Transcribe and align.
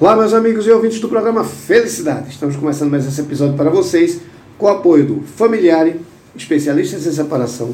Olá, 0.00 0.16
meus 0.16 0.34
amigos 0.34 0.66
e 0.66 0.72
ouvintes 0.72 0.98
do 0.98 1.08
programa 1.08 1.44
Felicidade. 1.44 2.28
Estamos 2.28 2.56
começando 2.56 2.90
mais 2.90 3.06
esse 3.06 3.20
episódio 3.20 3.56
para 3.56 3.70
vocês 3.70 4.20
com 4.58 4.66
o 4.66 4.68
apoio 4.68 5.06
do 5.06 5.20
Familiare, 5.20 6.00
especialistas 6.34 7.06
em 7.06 7.12
separação, 7.12 7.72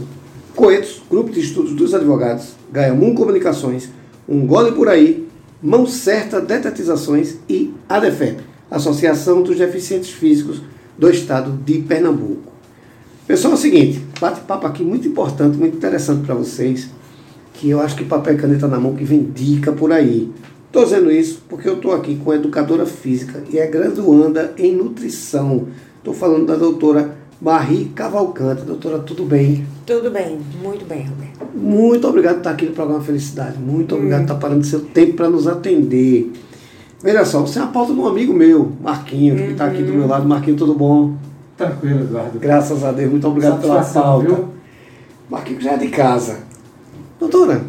Coetos, 0.54 1.00
Grupo 1.10 1.32
de 1.32 1.40
Estudos 1.40 1.72
dos 1.72 1.94
Advogados, 1.94 2.56
Gaiamum 2.70 3.14
Comunicações, 3.14 3.88
Um 4.28 4.46
Gole 4.46 4.72
Por 4.72 4.86
Aí, 4.86 5.26
Mão 5.62 5.86
Certa 5.86 6.42
Detetizações 6.42 7.36
e 7.48 7.72
ADEFEP, 7.88 8.42
Associação 8.70 9.42
dos 9.42 9.56
Deficientes 9.56 10.10
Físicos 10.10 10.60
do 10.98 11.08
Estado 11.08 11.58
de 11.64 11.78
Pernambuco. 11.78 12.52
Pessoal, 13.26 13.54
é 13.54 13.56
o 13.56 13.58
seguinte, 13.58 14.04
bate-papo 14.20 14.66
aqui 14.66 14.84
muito 14.84 15.08
importante, 15.08 15.56
muito 15.56 15.78
interessante 15.78 16.26
para 16.26 16.34
vocês, 16.34 16.90
que 17.54 17.70
eu 17.70 17.80
acho 17.80 17.96
que 17.96 18.04
papel 18.04 18.34
e 18.34 18.36
caneta 18.36 18.68
na 18.68 18.78
mão 18.78 18.94
que 18.94 19.04
vem 19.04 19.22
dica 19.22 19.72
por 19.72 19.90
aí. 19.90 20.30
Estou 20.70 20.84
dizendo 20.84 21.10
isso 21.10 21.42
porque 21.48 21.68
eu 21.68 21.74
estou 21.74 21.92
aqui 21.92 22.14
com 22.14 22.30
a 22.30 22.36
educadora 22.36 22.86
física 22.86 23.42
e 23.50 23.58
é 23.58 23.66
graduanda 23.66 24.54
em 24.56 24.76
nutrição. 24.76 25.66
Estou 25.98 26.14
falando 26.14 26.46
da 26.46 26.54
doutora 26.54 27.16
Marie 27.42 27.86
Cavalcante. 27.86 28.62
Doutora, 28.62 29.00
tudo 29.00 29.24
bem? 29.24 29.66
Tudo 29.84 30.12
bem, 30.12 30.38
muito 30.62 30.84
bem, 30.84 31.08
Roberto. 31.08 31.56
Muito 31.56 32.06
obrigado 32.06 32.34
por 32.34 32.38
estar 32.42 32.50
aqui 32.52 32.66
no 32.66 32.72
programa 32.72 33.02
Felicidade. 33.02 33.58
Muito 33.58 33.96
obrigado 33.96 34.20
por 34.20 34.26
estar 34.26 34.34
parando 34.36 34.64
seu 34.64 34.78
tempo 34.82 35.14
para 35.14 35.28
nos 35.28 35.48
atender. 35.48 36.30
Veja 37.02 37.24
só, 37.24 37.40
você 37.40 37.58
é 37.58 37.62
uma 37.62 37.72
pauta 37.72 37.92
de 37.92 37.98
um 37.98 38.06
amigo 38.06 38.32
meu, 38.32 38.70
Marquinhos, 38.80 39.40
que 39.40 39.50
está 39.50 39.66
aqui 39.66 39.82
do 39.82 39.92
meu 39.92 40.06
lado. 40.06 40.28
Marquinhos, 40.28 40.58
tudo 40.60 40.74
bom? 40.74 41.14
Tranquilo, 41.56 42.02
Eduardo. 42.02 42.38
Graças 42.38 42.84
a 42.84 42.92
Deus, 42.92 43.10
muito 43.10 43.26
obrigado 43.26 43.60
pela 43.60 43.82
Satisfação, 43.82 44.02
pauta. 44.02 44.26
viu? 44.28 44.48
Marquinhos 45.28 45.64
já 45.64 45.72
é 45.72 45.76
de 45.78 45.88
casa. 45.88 46.38
Doutora, 47.18 47.60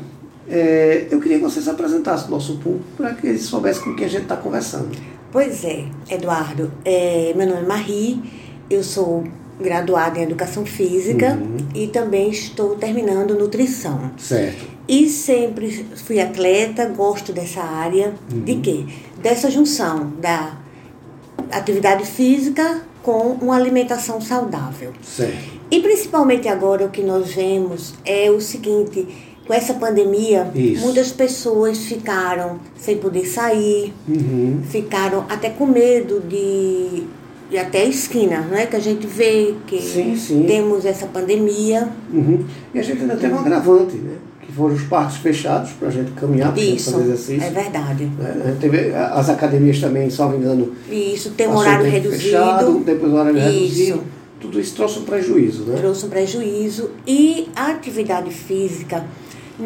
é, 0.51 1.07
eu 1.09 1.19
queria 1.21 1.37
que 1.37 1.43
você 1.43 1.61
se 1.61 1.69
apresentasse 1.69 2.25
ao 2.25 2.31
nosso 2.31 2.57
público 2.57 2.85
para 2.97 3.13
que 3.13 3.25
eles 3.27 3.43
soubessem 3.43 3.83
com 3.83 3.95
quem 3.95 4.05
a 4.05 4.09
gente 4.09 4.23
está 4.23 4.35
conversando. 4.35 4.89
Pois 5.31 5.63
é, 5.63 5.85
Eduardo, 6.09 6.71
é, 6.83 7.33
meu 7.35 7.47
nome 7.47 7.61
é 7.61 7.65
Marie, 7.65 8.21
eu 8.69 8.83
sou 8.83 9.23
graduada 9.59 10.19
em 10.19 10.23
Educação 10.23 10.65
Física 10.65 11.37
Uhum. 11.39 11.57
e 11.73 11.87
também 11.87 12.29
estou 12.31 12.75
terminando 12.75 13.35
Nutrição. 13.35 14.11
Certo. 14.17 14.65
E 14.87 15.07
sempre 15.07 15.85
fui 16.03 16.19
atleta, 16.19 16.85
gosto 16.87 17.31
dessa 17.31 17.61
área, 17.61 18.13
de 18.29 18.55
quê? 18.55 18.85
Dessa 19.21 19.49
junção 19.49 20.11
da 20.19 20.57
atividade 21.51 22.05
física 22.05 22.81
com 23.03 23.37
uma 23.41 23.55
alimentação 23.55 24.19
saudável. 24.19 24.91
Certo. 25.01 25.61
E 25.69 25.79
principalmente 25.79 26.47
agora 26.47 26.85
o 26.85 26.89
que 26.89 27.01
nós 27.01 27.33
vemos 27.33 27.93
é 28.03 28.29
o 28.29 28.41
seguinte, 28.41 29.07
com 29.47 29.53
essa 29.53 29.73
pandemia, 29.73 30.49
Isso. 30.55 30.83
muitas 30.85 31.11
pessoas 31.11 31.79
ficaram 31.79 32.59
sem 32.77 32.97
poder 32.97 33.25
sair, 33.25 33.93
Uhum. 34.07 34.61
ficaram 34.69 35.25
até 35.27 35.49
com 35.49 35.65
medo 35.65 36.21
de 36.27 37.03
ir 37.51 37.57
até 37.59 37.81
a 37.81 37.85
esquina, 37.85 38.47
não 38.49 38.57
é? 38.57 38.65
Que 38.65 38.75
a 38.75 38.79
gente 38.79 39.05
vê 39.05 39.55
que 39.67 39.81
Sim, 39.81 40.15
sim. 40.15 40.43
temos 40.47 40.85
essa 40.85 41.05
pandemia. 41.07 41.89
Uhum. 42.13 42.45
E 42.73 42.79
a 42.79 42.83
gente 42.83 43.01
ainda 43.01 43.17
tem 43.17 43.29
um 43.33 43.39
agravante, 43.39 43.97
né? 43.97 44.15
Que 44.45 44.51
foram 44.53 44.73
os 44.73 44.83
parques 44.83 45.17
fechados 45.17 45.71
para 45.71 45.89
a 45.89 45.91
gente 45.91 46.11
caminhar, 46.11 46.53
para 46.53 46.61
fazer 46.63 47.01
exercício. 47.01 47.43
é 47.43 47.49
verdade. 47.49 48.05
né? 48.05 48.41
Gente 48.45 48.59
teve 48.59 48.93
as 48.95 49.29
academias 49.29 49.79
também, 49.81 50.09
salvo 50.09 50.37
engano, 50.37 50.71
E 50.89 51.13
isso 51.13 51.31
tem 51.31 51.47
um 51.47 51.55
horário 51.57 51.85
reduzido. 51.89 52.21
Fechado, 52.23 52.79
depois 52.85 53.11
o 53.11 53.15
horário 53.15 53.37
Isso. 53.37 53.49
reduzido. 53.49 54.03
Tudo 54.39 54.59
isso 54.59 54.73
trouxe 54.75 54.97
um 54.99 55.03
prejuízo, 55.03 55.63
né? 55.65 55.75
trouxe 55.77 56.03
um 56.05 56.09
prejuízo 56.09 56.89
e 57.05 57.47
a 57.55 57.67
atividade 57.69 58.31
física 58.31 59.05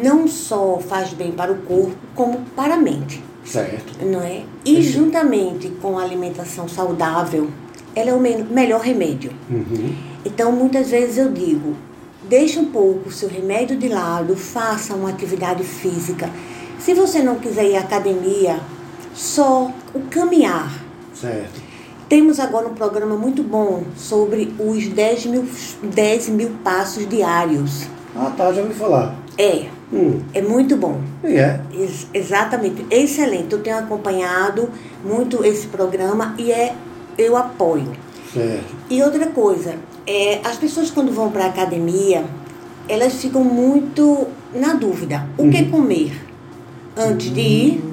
não 0.02 0.26
só 0.28 0.78
faz 0.78 1.12
bem 1.12 1.32
para 1.32 1.52
o 1.52 1.56
corpo, 1.62 1.96
como 2.14 2.40
para 2.54 2.74
a 2.74 2.76
mente, 2.76 3.22
Certo. 3.44 4.04
não 4.04 4.20
é? 4.20 4.42
E 4.64 4.82
juntamente 4.82 5.68
com 5.80 5.98
a 5.98 6.02
alimentação 6.02 6.68
saudável, 6.68 7.48
ela 7.94 8.10
é 8.10 8.12
o 8.14 8.20
me- 8.20 8.44
melhor 8.44 8.80
remédio. 8.80 9.32
Uhum. 9.50 9.94
Então, 10.24 10.52
muitas 10.52 10.90
vezes 10.90 11.16
eu 11.18 11.30
digo, 11.32 11.74
deixe 12.28 12.58
um 12.58 12.66
pouco 12.66 13.08
o 13.08 13.12
seu 13.12 13.28
remédio 13.28 13.76
de 13.76 13.88
lado, 13.88 14.36
faça 14.36 14.94
uma 14.94 15.08
atividade 15.10 15.62
física. 15.62 16.28
Se 16.78 16.92
você 16.92 17.22
não 17.22 17.36
quiser 17.36 17.64
ir 17.70 17.76
à 17.76 17.80
academia, 17.80 18.60
só 19.14 19.70
o 19.94 20.00
caminhar. 20.10 20.70
Certo. 21.14 21.64
Temos 22.08 22.38
agora 22.38 22.68
um 22.68 22.74
programa 22.74 23.16
muito 23.16 23.42
bom 23.42 23.82
sobre 23.96 24.54
os 24.58 24.86
10 24.88 25.26
mil, 25.26 25.44
10 25.82 26.28
mil 26.28 26.50
passos 26.62 27.08
diários. 27.08 27.86
Ah, 28.14 28.32
tá, 28.36 28.52
já 28.52 28.62
ouvi 28.62 28.74
falar. 28.74 29.16
É, 29.38 29.66
Hum. 29.92 30.20
é 30.34 30.42
muito 30.42 30.76
bom. 30.76 31.00
É. 31.22 31.60
Ex- 31.72 32.08
exatamente, 32.12 32.84
excelente. 32.90 33.52
Eu 33.52 33.60
tenho 33.62 33.78
acompanhado 33.78 34.68
muito 35.04 35.44
esse 35.44 35.68
programa 35.68 36.34
e 36.38 36.50
é, 36.50 36.74
eu 37.16 37.36
apoio. 37.36 37.92
Certo. 38.32 38.74
E 38.90 39.02
outra 39.02 39.26
coisa, 39.26 39.76
é, 40.06 40.40
as 40.44 40.56
pessoas 40.56 40.90
quando 40.90 41.12
vão 41.12 41.30
para 41.30 41.44
a 41.44 41.48
academia, 41.48 42.24
elas 42.88 43.14
ficam 43.14 43.42
muito 43.44 44.26
na 44.54 44.74
dúvida. 44.74 45.28
O 45.38 45.48
que 45.48 45.64
comer? 45.66 46.12
Antes 46.96 47.32
de 47.32 47.40
ir, 47.40 47.84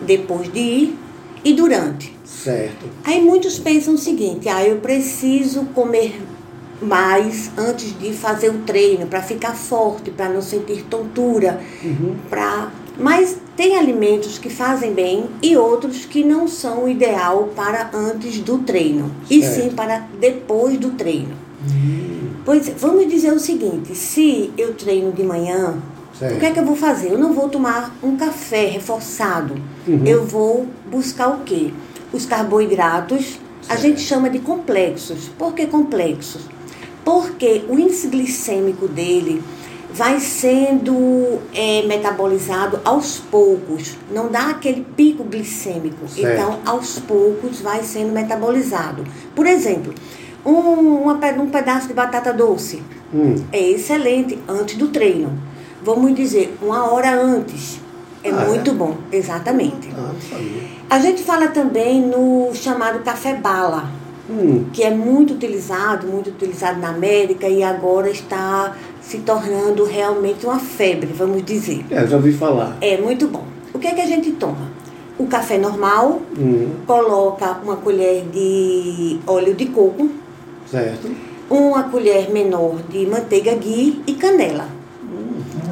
depois 0.00 0.52
de 0.52 0.58
ir 0.58 0.98
e 1.44 1.52
durante. 1.52 2.14
Certo. 2.24 2.86
Aí 3.04 3.20
muitos 3.22 3.58
pensam 3.58 3.94
o 3.94 3.98
seguinte, 3.98 4.48
ah, 4.48 4.64
eu 4.66 4.78
preciso 4.78 5.64
comer 5.66 6.20
mais 6.84 7.50
antes 7.56 7.98
de 7.98 8.12
fazer 8.12 8.50
o 8.50 8.58
treino, 8.58 9.06
para 9.06 9.22
ficar 9.22 9.54
forte, 9.54 10.10
para 10.10 10.28
não 10.28 10.42
sentir 10.42 10.82
tontura, 10.84 11.60
Uhum. 11.82 12.14
para 12.30 12.70
mas 12.96 13.36
tem 13.56 13.76
alimentos 13.76 14.38
que 14.38 14.48
fazem 14.48 14.92
bem 14.94 15.24
e 15.42 15.56
outros 15.56 16.04
que 16.04 16.22
não 16.22 16.46
são 16.46 16.84
o 16.84 16.88
ideal 16.88 17.48
para 17.56 17.90
antes 17.92 18.38
do 18.38 18.58
treino, 18.58 19.10
e 19.28 19.42
Certo. 19.42 19.54
sim 19.62 19.70
para 19.74 20.06
depois 20.20 20.78
do 20.78 20.90
treino. 20.92 21.34
Pois 22.44 22.68
vamos 22.78 23.08
dizer 23.08 23.32
o 23.32 23.38
seguinte, 23.40 23.94
se 23.96 24.52
eu 24.56 24.74
treino 24.74 25.10
de 25.12 25.22
manhã, 25.24 25.74
Certo. 26.18 26.36
o 26.36 26.38
que 26.38 26.46
é 26.46 26.50
que 26.52 26.60
eu 26.60 26.64
vou 26.64 26.76
fazer? 26.76 27.10
Eu 27.10 27.18
não 27.18 27.32
vou 27.32 27.48
tomar 27.48 27.96
um 28.02 28.16
café 28.16 28.66
reforçado. 28.66 29.54
Uhum. 29.88 30.02
Eu 30.06 30.24
vou 30.24 30.66
buscar 30.88 31.28
o 31.30 31.38
quê? 31.40 31.72
Os 32.12 32.26
carboidratos, 32.26 33.40
a 33.62 33.72
Certo. 33.72 33.80
gente 33.82 34.00
chama 34.02 34.28
de 34.30 34.38
complexos. 34.38 35.30
Por 35.38 35.52
que 35.54 35.66
complexos? 35.66 36.42
Porque 37.04 37.64
o 37.68 37.78
índice 37.78 38.08
glicêmico 38.08 38.88
dele 38.88 39.42
vai 39.92 40.18
sendo 40.18 41.38
é, 41.54 41.82
metabolizado 41.86 42.80
aos 42.84 43.18
poucos. 43.18 43.96
Não 44.10 44.28
dá 44.28 44.50
aquele 44.50 44.84
pico 44.96 45.22
glicêmico. 45.24 46.08
Certo. 46.08 46.32
Então, 46.32 46.58
aos 46.64 46.98
poucos 46.98 47.60
vai 47.60 47.82
sendo 47.84 48.12
metabolizado. 48.12 49.04
Por 49.34 49.46
exemplo, 49.46 49.94
um, 50.44 50.50
uma 50.52 51.14
um 51.14 51.48
pedaço 51.48 51.86
de 51.88 51.94
batata 51.94 52.32
doce 52.32 52.82
Hum. 53.14 53.36
é 53.52 53.60
excelente 53.70 54.36
antes 54.48 54.76
do 54.76 54.88
treino. 54.88 55.32
Vamos 55.84 56.12
dizer, 56.16 56.56
uma 56.60 56.90
hora 56.90 57.14
antes. 57.14 57.78
É 58.24 58.30
Ah, 58.30 58.42
é? 58.42 58.46
muito 58.48 58.72
bom, 58.72 58.96
exatamente. 59.12 59.88
Ah. 59.96 60.10
A 60.90 60.98
gente 60.98 61.22
fala 61.22 61.48
também 61.48 62.00
no 62.00 62.50
chamado 62.54 63.00
café 63.04 63.34
bala, 63.34 63.88
Hum. 64.28 64.64
que 64.72 64.82
é 64.82 64.90
muito 64.90 65.34
utilizado, 65.34 66.06
muito 66.06 66.30
utilizado 66.30 66.80
na 66.80 66.88
América 66.88 67.46
e 67.46 67.62
agora 67.62 68.08
está 68.08 68.74
se 69.02 69.18
tornando 69.18 69.84
realmente 69.84 70.46
uma 70.46 70.58
febre, 70.58 71.10
vamos 71.12 71.44
dizer. 71.44 71.84
É, 71.90 72.06
já 72.06 72.16
ouvi 72.16 72.32
falar. 72.32 72.76
É 72.80 72.96
muito 72.96 73.28
bom. 73.28 73.44
O 73.74 73.78
que 73.78 73.86
é 73.86 73.92
que 73.94 74.00
a 74.00 74.06
gente 74.06 74.30
toma? 74.32 74.72
O 75.18 75.26
café 75.26 75.58
normal, 75.58 76.22
Hum. 76.38 76.70
coloca 76.86 77.58
uma 77.62 77.76
colher 77.76 78.24
de 78.32 79.18
óleo 79.26 79.52
de 79.54 79.66
coco, 79.66 80.08
Certo. 80.70 81.10
uma 81.50 81.82
colher 81.84 82.30
menor 82.30 82.76
de 82.88 83.06
manteiga 83.06 83.54
ghee 83.54 84.00
e 84.06 84.14
canela. 84.14 84.68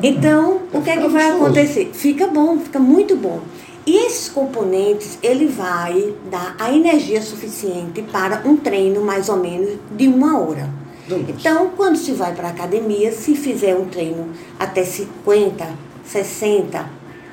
Então, 0.03 0.59
o 0.73 0.83
que 0.83 0.91
é 0.91 0.97
que 0.97 1.09
vai 1.09 1.31
acontecer? 1.31 1.91
Fica 1.93 2.27
bom, 2.27 2.59
fica 2.59 2.79
muito 2.79 3.17
bom. 3.17 3.41
E 3.85 3.97
esses 4.07 4.29
componentes, 4.29 5.19
ele 5.23 5.47
vai 5.47 6.15
dar 6.31 6.55
a 6.59 6.73
energia 6.73 7.21
suficiente 7.21 8.03
para 8.03 8.43
um 8.45 8.57
treino 8.57 9.05
mais 9.05 9.29
ou 9.29 9.37
menos 9.37 9.77
de 9.91 10.07
uma 10.07 10.39
hora. 10.39 10.71
Nossa. 11.09 11.25
Então, 11.29 11.71
quando 11.77 11.97
se 11.97 12.13
vai 12.13 12.35
para 12.35 12.49
a 12.49 12.51
academia, 12.51 13.11
se 13.13 13.35
fizer 13.35 13.77
um 13.77 13.87
treino 13.87 14.29
até 14.59 14.85
50, 14.85 15.67
60 16.05 16.89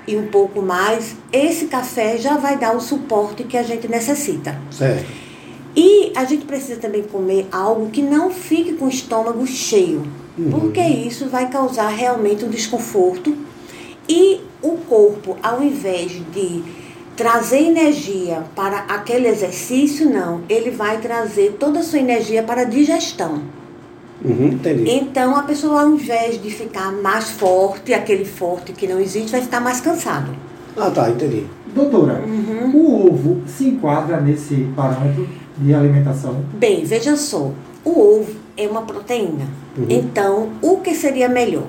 e 0.07 0.17
um 0.17 0.27
pouco 0.27 0.61
mais, 0.61 1.15
esse 1.31 1.65
café 1.65 2.17
já 2.17 2.35
vai 2.37 2.57
dar 2.57 2.75
o 2.75 2.81
suporte 2.81 3.43
que 3.43 3.55
a 3.55 3.61
gente 3.61 3.87
necessita. 3.87 4.59
Certo. 4.71 5.05
E 5.75 6.11
a 6.15 6.25
gente 6.25 6.45
precisa 6.45 6.79
também 6.79 7.03
comer 7.03 7.47
algo 7.51 7.91
que 7.91 8.01
não 8.01 8.31
fique 8.31 8.73
com 8.73 8.85
o 8.85 8.89
estômago 8.89 9.45
cheio, 9.45 10.03
porque 10.49 10.81
isso 10.81 11.27
vai 11.27 11.47
causar 11.49 11.89
realmente 11.89 12.43
um 12.43 12.49
desconforto. 12.49 13.37
E 14.07 14.41
o 14.61 14.77
corpo, 14.77 15.37
ao 15.41 15.63
invés 15.63 16.11
de 16.33 16.63
trazer 17.15 17.63
energia 17.63 18.43
para 18.55 18.79
aquele 18.79 19.27
exercício, 19.27 20.09
não, 20.09 20.41
ele 20.47 20.71
vai 20.71 20.99
trazer 20.99 21.57
toda 21.59 21.79
a 21.79 21.83
sua 21.83 21.99
energia 21.99 22.43
para 22.43 22.61
a 22.61 22.65
digestão. 22.65 23.41
Uhum, 24.23 24.47
entendi. 24.47 24.89
Então 24.89 25.35
a 25.35 25.43
pessoa, 25.43 25.81
ao 25.81 25.89
invés 25.89 26.41
de 26.41 26.49
ficar 26.49 26.91
mais 26.91 27.29
forte, 27.29 27.93
aquele 27.93 28.25
forte 28.25 28.73
que 28.73 28.87
não 28.87 28.99
existe, 28.99 29.31
vai 29.31 29.41
ficar 29.41 29.59
mais 29.59 29.79
cansado. 29.81 30.31
Ah, 30.77 30.89
tá, 30.91 31.09
entendi. 31.09 31.45
Doutora, 31.73 32.23
o 32.73 33.07
ovo 33.07 33.41
se 33.45 33.65
enquadra 33.67 34.19
nesse 34.19 34.67
parâmetro 34.75 35.27
de 35.57 35.73
alimentação? 35.73 36.43
Bem, 36.53 36.83
veja 36.83 37.15
só, 37.15 37.51
o 37.83 37.89
ovo 37.89 38.31
é 38.57 38.67
uma 38.67 38.81
proteína. 38.81 39.47
Então, 39.89 40.49
o 40.61 40.77
que 40.77 40.93
seria 40.93 41.29
melhor? 41.29 41.67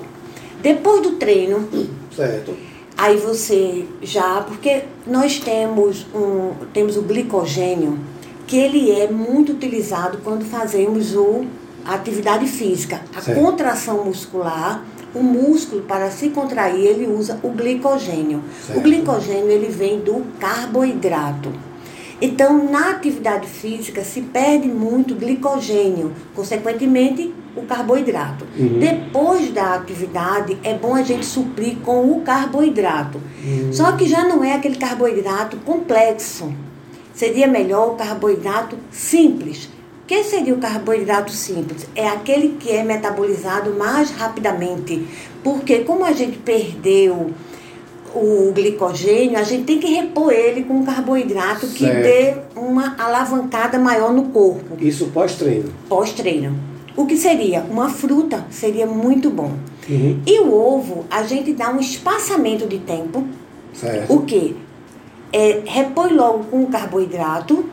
Depois 0.62 1.02
do 1.02 1.12
treino, 1.12 1.68
Certo. 2.14 2.69
Aí 3.00 3.16
você 3.16 3.86
já, 4.02 4.42
porque 4.42 4.82
nós 5.06 5.38
temos 5.38 6.06
um, 6.14 6.52
temos 6.72 6.98
o 6.98 7.02
glicogênio, 7.02 7.98
que 8.46 8.58
ele 8.58 8.90
é 8.90 9.10
muito 9.10 9.52
utilizado 9.52 10.18
quando 10.22 10.44
fazemos 10.44 11.14
o, 11.14 11.46
a 11.84 11.94
atividade 11.94 12.46
física. 12.46 13.00
A 13.16 13.34
contração 13.34 14.04
muscular, 14.04 14.84
o 15.14 15.22
músculo 15.22 15.82
para 15.82 16.10
se 16.10 16.28
contrair, 16.28 16.84
ele 16.84 17.06
usa 17.06 17.40
o 17.42 17.48
glicogênio. 17.48 18.42
Certo. 18.66 18.78
O 18.78 18.82
glicogênio 18.82 19.48
ele 19.48 19.68
vem 19.68 20.00
do 20.00 20.26
carboidrato. 20.38 21.50
Então, 22.20 22.70
na 22.70 22.90
atividade 22.90 23.46
física 23.46 24.04
se 24.04 24.20
perde 24.20 24.68
muito 24.68 25.14
glicogênio, 25.14 26.12
consequentemente 26.34 27.32
o 27.56 27.62
carboidrato. 27.62 28.46
Depois 28.78 29.50
da 29.50 29.74
atividade 29.74 30.58
é 30.62 30.74
bom 30.74 30.94
a 30.94 31.02
gente 31.02 31.24
suprir 31.24 31.78
com 31.78 32.12
o 32.12 32.20
carboidrato. 32.20 33.20
Só 33.72 33.92
que 33.92 34.06
já 34.06 34.24
não 34.24 34.44
é 34.44 34.54
aquele 34.54 34.76
carboidrato 34.76 35.56
complexo. 35.58 36.52
Seria 37.14 37.46
melhor 37.46 37.92
o 37.92 37.96
carboidrato 37.96 38.76
simples. 38.90 39.68
O 40.02 40.06
que 40.06 40.22
seria 40.24 40.54
o 40.54 40.58
carboidrato 40.58 41.30
simples? 41.32 41.86
É 41.94 42.08
aquele 42.08 42.56
que 42.58 42.70
é 42.70 42.82
metabolizado 42.82 43.74
mais 43.74 44.10
rapidamente. 44.10 45.06
Porque 45.42 45.80
como 45.80 46.04
a 46.04 46.12
gente 46.12 46.38
perdeu 46.38 47.32
o 48.14 48.52
glicogênio, 48.52 49.38
a 49.38 49.42
gente 49.42 49.64
tem 49.64 49.78
que 49.78 49.86
repor 49.92 50.32
ele 50.32 50.64
com 50.64 50.74
um 50.74 50.84
carboidrato 50.84 51.66
que 51.68 51.84
Certo. 51.84 52.02
dê 52.02 52.34
uma 52.60 52.94
alavancada 52.98 53.78
maior 53.78 54.12
no 54.12 54.24
corpo 54.24 54.76
Isso 54.78 55.06
pós-treino. 55.08 55.72
pós-treino. 55.88 56.58
O 56.96 57.06
que 57.06 57.16
seria? 57.16 57.64
Uma 57.70 57.88
fruta 57.88 58.44
seria 58.50 58.86
muito 58.86 59.30
bom. 59.30 59.52
Uhum. 59.88 60.20
E 60.26 60.40
o 60.40 60.52
ovo, 60.52 61.04
a 61.10 61.22
gente 61.22 61.52
dá 61.52 61.70
um 61.70 61.80
espaçamento 61.80 62.66
de 62.66 62.78
tempo. 62.78 63.24
Certo. 63.72 64.12
O 64.12 64.22
que? 64.22 64.56
É, 65.32 65.62
repõe 65.64 66.12
logo 66.12 66.44
com 66.44 66.62
o 66.62 66.66
carboidrato 66.66 67.64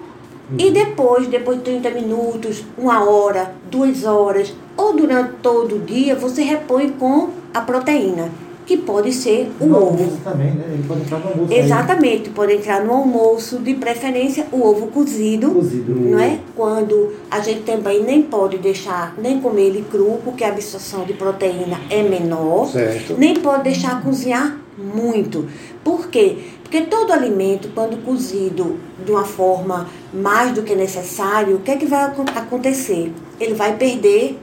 e 0.58 0.72
depois, 0.72 1.28
depois 1.28 1.58
de 1.58 1.64
30 1.64 1.90
minutos, 1.90 2.64
uma 2.78 3.04
hora, 3.04 3.54
duas 3.70 4.06
horas, 4.06 4.54
ou 4.78 4.96
durante 4.96 5.34
todo 5.42 5.76
o 5.76 5.80
dia, 5.80 6.16
você 6.16 6.42
repõe 6.44 6.90
com 6.90 7.30
a 7.54 7.60
proteína, 7.60 8.32
que 8.68 8.76
pode 8.78 9.12
ser 9.14 9.50
o 9.62 9.66
no 9.66 9.78
ovo. 9.78 9.86
almoço 9.88 10.18
também, 10.24 10.52
né? 10.52 10.66
Ele 10.74 10.84
pode 10.88 11.02
entrar 11.02 11.20
no 11.20 11.28
almoço. 11.30 11.54
aí. 11.54 11.60
Exatamente, 11.60 12.30
pode 12.32 12.54
entrar 12.54 12.84
no 12.86 12.94
almoço, 12.94 13.60
de 13.60 13.74
preferência 13.76 14.46
o 14.52 14.62
ovo 14.62 14.88
cozido, 14.88 15.52
Cozido. 15.52 15.96
não 15.96 16.20
é? 16.20 16.38
Quando 16.56 17.14
a 17.32 17.40
gente 17.40 17.62
também 17.62 18.04
nem 18.04 18.22
pode 18.22 18.58
deixar, 18.58 19.16
nem 19.18 19.40
comer 19.40 19.68
ele 19.68 19.86
cru, 19.90 20.20
porque 20.24 20.44
a 20.44 20.50
absorção 20.50 21.06
de 21.06 21.14
proteína 21.14 21.80
é 21.90 22.04
menor. 22.04 22.68
Certo. 22.68 23.16
Nem 23.18 23.36
pode 23.40 23.64
deixar 23.64 24.04
cozinhar 24.04 24.58
muito. 24.78 25.48
Por 25.84 26.10
quê? 26.10 26.38
Porque 26.62 26.82
todo 26.82 27.14
alimento, 27.14 27.70
quando 27.74 28.04
cozido 28.04 28.78
de 29.06 29.10
uma 29.10 29.24
forma 29.24 29.88
mais 30.14 30.52
do 30.52 30.62
que 30.64 30.76
necessário, 30.76 31.56
o 31.56 31.60
que 31.62 31.72
é 31.72 31.78
que 31.78 31.86
vai 31.86 32.04
acon- 32.04 32.26
acontecer? 32.36 33.14
Ele 33.40 33.54
vai 33.54 33.78
perder 33.78 34.38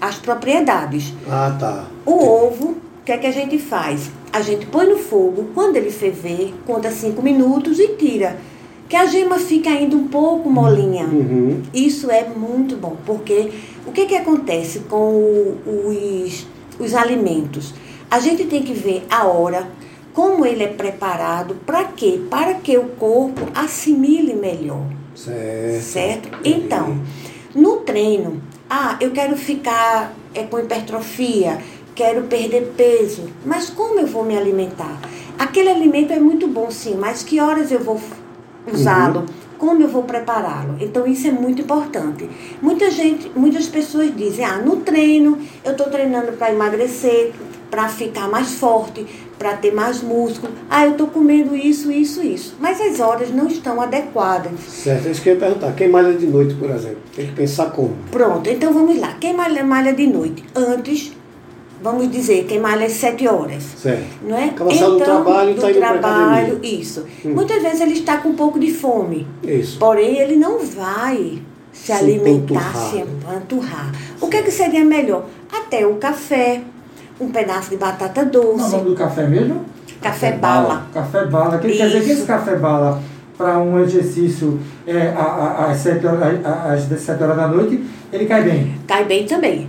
as 0.00 0.14
propriedades. 0.16 1.12
Ah, 1.28 1.56
tá. 1.58 1.86
O 2.06 2.12
ovo, 2.24 2.76
que 3.04 3.12
é 3.12 3.18
que 3.18 3.26
a 3.26 3.30
gente 3.32 3.58
faz? 3.58 4.10
A 4.32 4.40
gente 4.40 4.66
põe 4.66 4.86
no 4.88 4.96
fogo, 4.98 5.50
quando 5.54 5.76
ele 5.76 5.90
ferver, 5.90 6.54
conta 6.66 6.90
cinco 6.90 7.22
minutos 7.22 7.78
e 7.78 7.88
tira. 7.88 8.36
Que 8.88 8.96
a 8.96 9.06
gema 9.06 9.38
fica 9.38 9.70
ainda 9.70 9.96
um 9.96 10.08
pouco 10.08 10.50
molinha. 10.50 11.04
Uhum. 11.04 11.62
Isso 11.72 12.10
é 12.10 12.24
muito 12.28 12.76
bom, 12.76 12.96
porque 13.06 13.50
o 13.86 13.92
que, 13.92 14.06
que 14.06 14.14
acontece 14.16 14.80
com 14.80 14.96
o- 14.96 15.88
os, 15.88 16.46
os 16.78 16.94
alimentos? 16.94 17.74
A 18.10 18.18
gente 18.20 18.44
tem 18.44 18.62
que 18.62 18.72
ver 18.74 19.04
a 19.10 19.24
hora, 19.26 19.68
como 20.12 20.44
ele 20.46 20.62
é 20.62 20.68
preparado, 20.68 21.56
para 21.66 21.84
quê? 21.84 22.20
Para 22.30 22.54
que 22.54 22.76
o 22.76 22.84
corpo 22.90 23.48
assimile 23.54 24.34
melhor. 24.34 24.86
Certo. 25.14 25.82
Certo? 25.82 26.28
Então, 26.44 26.98
no 27.54 27.78
treino, 27.78 28.42
ah, 28.68 28.96
eu 29.00 29.10
quero 29.12 29.36
ficar 29.36 30.14
é, 30.34 30.42
com 30.42 30.58
hipertrofia, 30.58 31.58
quero 31.94 32.22
perder 32.24 32.72
peso, 32.76 33.22
mas 33.44 33.70
como 33.70 34.00
eu 34.00 34.06
vou 34.06 34.24
me 34.24 34.36
alimentar? 34.36 34.98
Aquele 35.38 35.68
alimento 35.70 36.12
é 36.12 36.18
muito 36.18 36.46
bom, 36.48 36.70
sim, 36.70 36.96
mas 36.98 37.22
que 37.22 37.40
horas 37.40 37.70
eu 37.70 37.80
vou 37.80 38.00
usá-lo? 38.72 39.24
Como 39.58 39.80
eu 39.82 39.88
vou 39.88 40.02
prepará-lo? 40.02 40.76
Então 40.80 41.06
isso 41.06 41.28
é 41.28 41.30
muito 41.30 41.62
importante. 41.62 42.28
Muita 42.60 42.90
gente, 42.90 43.30
muitas 43.34 43.66
pessoas 43.66 44.14
dizem: 44.14 44.44
"Ah, 44.44 44.58
no 44.58 44.76
treino 44.76 45.38
eu 45.64 45.72
estou 45.72 45.86
treinando 45.86 46.32
para 46.32 46.52
emagrecer, 46.52 47.32
para 47.70 47.88
ficar 47.88 48.28
mais 48.28 48.52
forte, 48.54 49.06
para 49.38 49.54
ter 49.56 49.72
mais 49.72 50.02
músculo. 50.02 50.52
Ah, 50.68 50.84
eu 50.84 50.92
estou 50.92 51.06
comendo 51.06 51.56
isso, 51.56 51.90
isso, 51.90 52.22
isso". 52.22 52.56
Mas 52.60 52.80
as 52.80 53.00
horas 53.00 53.30
não 53.30 53.46
estão 53.46 53.80
adequadas. 53.80 54.52
Certo, 54.68 55.08
é 55.08 55.10
isso 55.12 55.22
que 55.22 55.30
eu 55.30 55.34
ia 55.34 55.40
perguntar. 55.40 55.72
Quem 55.72 55.88
malha 55.88 56.12
de 56.12 56.26
noite, 56.26 56.54
por 56.54 56.70
exemplo? 56.70 56.98
Tem 57.14 57.26
que 57.28 57.32
pensar 57.32 57.70
como? 57.70 57.94
Pronto, 58.10 58.50
então 58.50 58.72
vamos 58.72 58.98
lá. 58.98 59.16
Quem 59.20 59.34
malha, 59.34 59.64
malha 59.64 59.92
de 59.92 60.06
noite? 60.06 60.44
Antes, 60.54 61.12
vamos 61.84 62.10
dizer, 62.10 62.44
quem 62.46 62.58
malha 62.58 62.86
às 62.86 62.92
7 62.92 63.28
horas. 63.28 63.62
Certo. 63.76 64.02
Não 64.26 64.36
é? 64.36 64.46
Acaba 64.46 64.70
saindo 64.74 64.98
do 64.98 65.04
trabalho 65.04 65.54
do 65.54 65.60
tá 65.60 65.70
indo 65.70 65.78
trabalho, 65.78 66.60
isso. 66.62 67.04
Muitas 67.24 67.62
vezes 67.62 67.80
ele 67.82 67.92
está 67.92 68.16
com 68.16 68.30
um 68.30 68.34
pouco 68.34 68.58
de 68.58 68.72
fome. 68.72 69.26
Isso. 69.42 69.78
Porém, 69.78 70.16
ele 70.18 70.36
não 70.36 70.58
vai 70.60 71.38
se, 71.70 71.86
Se 71.86 71.92
alimentar, 71.92 72.30
empanturrar, 72.32 72.90
se 72.90 72.96
empanturrar. 72.98 73.92
O 74.20 74.28
que, 74.28 74.36
é 74.38 74.42
que 74.42 74.50
seria 74.50 74.82
melhor? 74.84 75.26
Até 75.52 75.86
o 75.86 75.96
café, 75.96 76.62
um 77.20 77.28
pedaço 77.28 77.68
de 77.70 77.76
batata 77.76 78.24
Qual 78.24 78.42
é 78.42 78.46
o 78.48 78.52
doce, 78.56 78.70
nome 78.76 78.90
do 78.90 78.94
café 78.96 79.26
mesmo? 79.28 79.64
café 80.00 80.32
bala. 80.32 80.86
Café 80.92 81.26
bala. 81.26 81.58
Que, 81.58 81.68
quer 81.76 81.86
dizer 81.86 82.02
que 82.04 82.10
esse 82.12 82.24
café 82.24 82.56
bala 82.56 83.00
para 83.36 83.58
um 83.58 83.78
exercício 83.80 84.58
é, 84.86 85.08
a- 85.08 85.20
a- 85.20 85.70
às 85.70 85.78
7 85.78 86.06
horas, 86.06 86.44
às 86.46 86.84
17 86.86 87.22
horas 87.22 87.36
da 87.36 87.48
noite, 87.48 87.84
ele 88.12 88.24
cai 88.26 88.42
bem. 88.42 88.74
Cai 88.86 89.04
bem 89.04 89.26
também. 89.26 89.68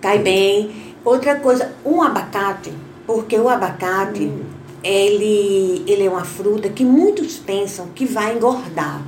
Cai 0.00 0.18
bem. 0.18 0.70
Outra 1.08 1.36
coisa, 1.36 1.72
um 1.86 2.02
abacate, 2.02 2.70
porque 3.06 3.34
o 3.38 3.48
abacate, 3.48 4.30
ele, 4.84 5.82
ele 5.86 6.04
é 6.04 6.10
uma 6.10 6.22
fruta 6.22 6.68
que 6.68 6.84
muitos 6.84 7.38
pensam 7.38 7.86
que 7.94 8.04
vai 8.04 8.36
engordar. 8.36 9.00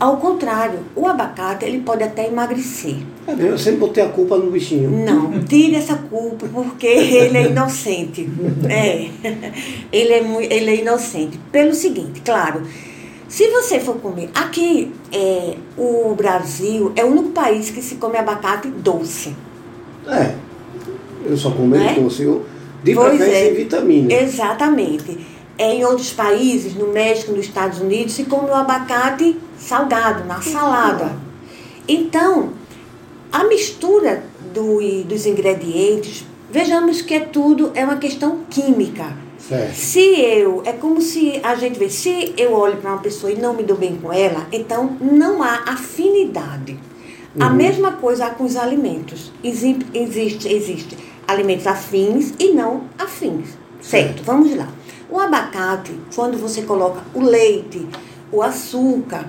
Ao 0.00 0.16
contrário, 0.16 0.78
o 0.96 1.06
abacate 1.06 1.66
ele 1.66 1.80
pode 1.80 2.02
até 2.02 2.26
emagrecer. 2.26 2.96
Eu 3.38 3.58
sempre 3.58 3.80
botei 3.80 4.02
a 4.02 4.08
culpa 4.08 4.38
no 4.38 4.50
bichinho. 4.50 4.88
Não, 4.90 5.44
tire 5.44 5.74
essa 5.74 5.96
culpa 5.96 6.48
porque 6.50 6.86
ele 6.86 7.36
é 7.36 7.48
inocente. 7.52 8.26
É, 8.66 9.10
ele 9.92 10.12
é, 10.14 10.54
ele 10.54 10.70
é 10.70 10.76
inocente. 10.76 11.38
Pelo 11.52 11.74
seguinte, 11.74 12.22
claro, 12.24 12.62
se 13.28 13.46
você 13.48 13.78
for 13.78 13.96
comer. 13.96 14.30
Aqui, 14.34 14.90
é, 15.12 15.54
o 15.76 16.14
Brasil 16.14 16.92
é 16.96 17.04
o 17.04 17.08
único 17.08 17.32
país 17.32 17.68
que 17.68 17.82
se 17.82 17.96
come 17.96 18.16
abacate 18.16 18.68
doce. 18.68 19.36
É. 20.08 20.45
Eu 21.28 21.36
só 21.36 21.50
como 21.50 21.74
Né? 21.74 21.92
ele 21.92 22.00
doce. 22.02 22.22
Eu, 22.22 22.44
de 22.84 22.94
Pois 22.94 23.08
preferência 23.16 23.38
é. 23.48 23.50
em 23.50 23.54
vitamina. 23.54 24.12
Exatamente. 24.14 25.18
É, 25.58 25.74
em 25.74 25.84
outros 25.84 26.12
países, 26.12 26.74
no 26.74 26.88
México, 26.88 27.32
nos 27.32 27.46
Estados 27.46 27.80
Unidos, 27.80 28.12
se 28.14 28.24
come 28.24 28.50
o 28.50 28.54
abacate 28.54 29.36
salgado, 29.58 30.24
na 30.26 30.40
salada. 30.42 31.12
Então, 31.88 32.50
a 33.32 33.44
mistura 33.44 34.22
do- 34.52 35.02
dos 35.04 35.24
ingredientes, 35.26 36.24
vejamos 36.50 37.00
que 37.02 37.14
é 37.14 37.20
tudo 37.20 37.70
é 37.74 37.84
uma 37.84 37.96
questão 37.96 38.40
química. 38.50 39.16
Certo. 39.38 39.74
Se 39.74 40.00
eu, 40.20 40.62
é 40.64 40.72
como 40.72 41.00
se 41.00 41.40
a 41.42 41.54
gente 41.54 41.78
vê, 41.78 41.88
se 41.88 42.34
eu 42.36 42.52
olho 42.52 42.76
para 42.78 42.90
uma 42.92 42.98
pessoa 43.00 43.30
e 43.32 43.36
não 43.38 43.54
me 43.54 43.62
dou 43.62 43.76
bem 43.76 43.96
com 43.96 44.12
ela, 44.12 44.46
então 44.52 44.96
não 45.00 45.42
há 45.42 45.62
afinidade. 45.68 46.76
A 47.38 47.50
mesma 47.50 47.92
coisa 47.92 48.26
há 48.26 48.30
com 48.30 48.44
os 48.44 48.56
alimentos. 48.56 49.30
Exi- 49.44 49.78
Existe, 49.92 50.48
existe 50.52 50.96
alimentos 51.26 51.66
afins 51.66 52.34
e 52.38 52.52
não 52.52 52.82
afins. 52.98 53.50
Certo, 53.80 54.22
vamos 54.24 54.54
lá. 54.56 54.68
O 55.08 55.20
abacate, 55.20 55.92
quando 56.14 56.38
você 56.38 56.62
coloca 56.62 57.02
o 57.14 57.20
leite, 57.20 57.86
o 58.32 58.42
açúcar, 58.42 59.26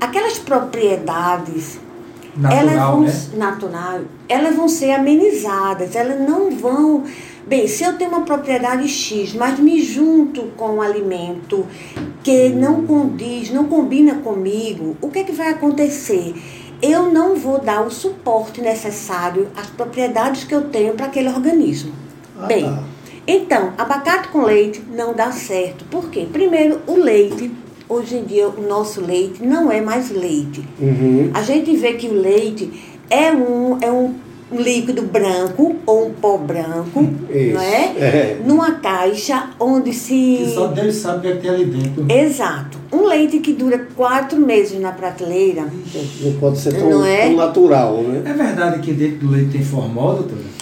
aquelas 0.00 0.38
propriedades 0.38 1.78
elas 2.42 2.74
Natural, 2.74 2.92
vão, 2.92 3.00
né? 3.02 3.12
natural, 3.36 4.00
elas 4.28 4.56
vão 4.56 4.68
ser 4.68 4.90
amenizadas, 4.90 5.94
elas 5.94 6.20
não 6.20 6.50
vão. 6.50 7.04
Bem, 7.46 7.68
se 7.68 7.84
eu 7.84 7.96
tenho 7.96 8.10
uma 8.10 8.22
propriedade 8.22 8.88
X, 8.88 9.34
mas 9.34 9.58
me 9.60 9.80
junto 9.80 10.42
com 10.56 10.76
um 10.76 10.82
alimento 10.82 11.64
que 12.24 12.48
não 12.48 12.84
condiz, 12.86 13.50
não 13.50 13.64
combina 13.64 14.16
comigo, 14.16 14.96
o 15.00 15.10
que 15.10 15.20
é 15.20 15.24
que 15.24 15.32
vai 15.32 15.50
acontecer? 15.50 16.34
Eu 16.82 17.12
não 17.12 17.36
vou 17.36 17.60
dar 17.60 17.86
o 17.86 17.90
suporte 17.90 18.60
necessário 18.60 19.48
às 19.56 19.66
propriedades 19.68 20.44
que 20.44 20.54
eu 20.54 20.68
tenho 20.68 20.94
para 20.94 21.06
aquele 21.06 21.28
organismo. 21.28 21.92
Ah, 22.38 22.46
Bem, 22.46 22.64
tá. 22.64 22.82
Então, 23.26 23.72
abacate 23.78 24.28
com 24.28 24.42
leite 24.42 24.82
não 24.90 25.14
dá 25.14 25.32
certo. 25.32 25.84
Por 25.86 26.10
quê? 26.10 26.26
Primeiro, 26.30 26.80
o 26.86 26.96
leite, 26.96 27.50
hoje 27.88 28.16
em 28.16 28.24
dia, 28.24 28.48
o 28.48 28.60
nosso 28.60 29.00
leite 29.00 29.42
não 29.42 29.72
é 29.72 29.80
mais 29.80 30.10
leite. 30.10 30.66
Uhum. 30.78 31.30
A 31.32 31.42
gente 31.42 31.74
vê 31.76 31.94
que 31.94 32.06
o 32.06 32.12
leite 32.12 32.98
é 33.08 33.30
um, 33.32 33.78
é 33.80 33.90
um 33.90 34.14
líquido 34.52 35.02
branco 35.02 35.76
ou 35.86 36.08
um 36.08 36.10
pó 36.12 36.36
branco, 36.38 37.08
Isso, 37.30 37.54
não 37.54 37.60
é? 37.60 37.84
é. 37.98 38.40
Numa 38.44 38.72
caixa 38.72 39.50
onde 39.58 39.90
Que 39.90 39.96
se. 39.96 40.52
só 40.54 40.66
Deus 40.68 40.96
sabe 40.96 41.18
o 41.18 41.20
que 41.22 41.28
é 41.28 41.32
que 41.32 41.38
tem 41.42 41.50
ali 41.50 41.64
dentro. 41.64 42.06
Exato. 42.08 42.78
Um 42.92 43.06
leite 43.06 43.38
que 43.40 43.52
dura 43.52 43.88
quatro 43.96 44.38
meses 44.38 44.78
na 44.80 44.92
prateleira. 44.92 45.62
Não 46.20 46.32
pode 46.34 46.58
ser 46.58 46.74
tão, 46.74 46.88
Não 46.90 47.04
é? 47.04 47.26
tão 47.26 47.36
natural, 47.36 48.02
né? 48.02 48.22
É 48.24 48.32
verdade 48.32 48.78
que 48.80 48.92
dentro 48.92 49.26
do 49.26 49.30
leite 49.32 49.50
tem 49.50 49.64
formol, 49.64 50.14
doutora? 50.14 50.53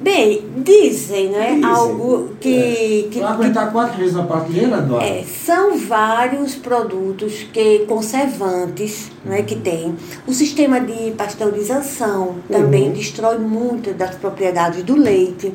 Bem, 0.00 0.44
dizem, 0.58 1.30
não 1.30 1.38
é? 1.40 1.54
Dizem, 1.54 1.64
Algo 1.64 2.30
que, 2.40 3.08
que, 3.10 3.18
Pra 3.18 3.30
aguentar 3.30 3.72
quatro 3.72 3.98
vezes 3.98 4.14
na 4.14 4.22
prateleira, 4.22 4.78
Eduardo? 4.78 5.04
É, 5.04 5.24
são 5.24 5.76
vários 5.76 6.54
produtos 6.54 7.44
que 7.52 7.80
conservantes 7.80 9.10
né, 9.24 9.42
que 9.42 9.56
tem. 9.56 9.96
O 10.26 10.32
sistema 10.32 10.80
de 10.80 11.10
pasteurização 11.12 12.36
também 12.48 12.88
Uhum. 12.88 12.92
destrói 12.92 13.38
muito 13.38 13.92
das 13.92 14.14
propriedades 14.14 14.84
do 14.84 14.94
leite. 14.96 15.52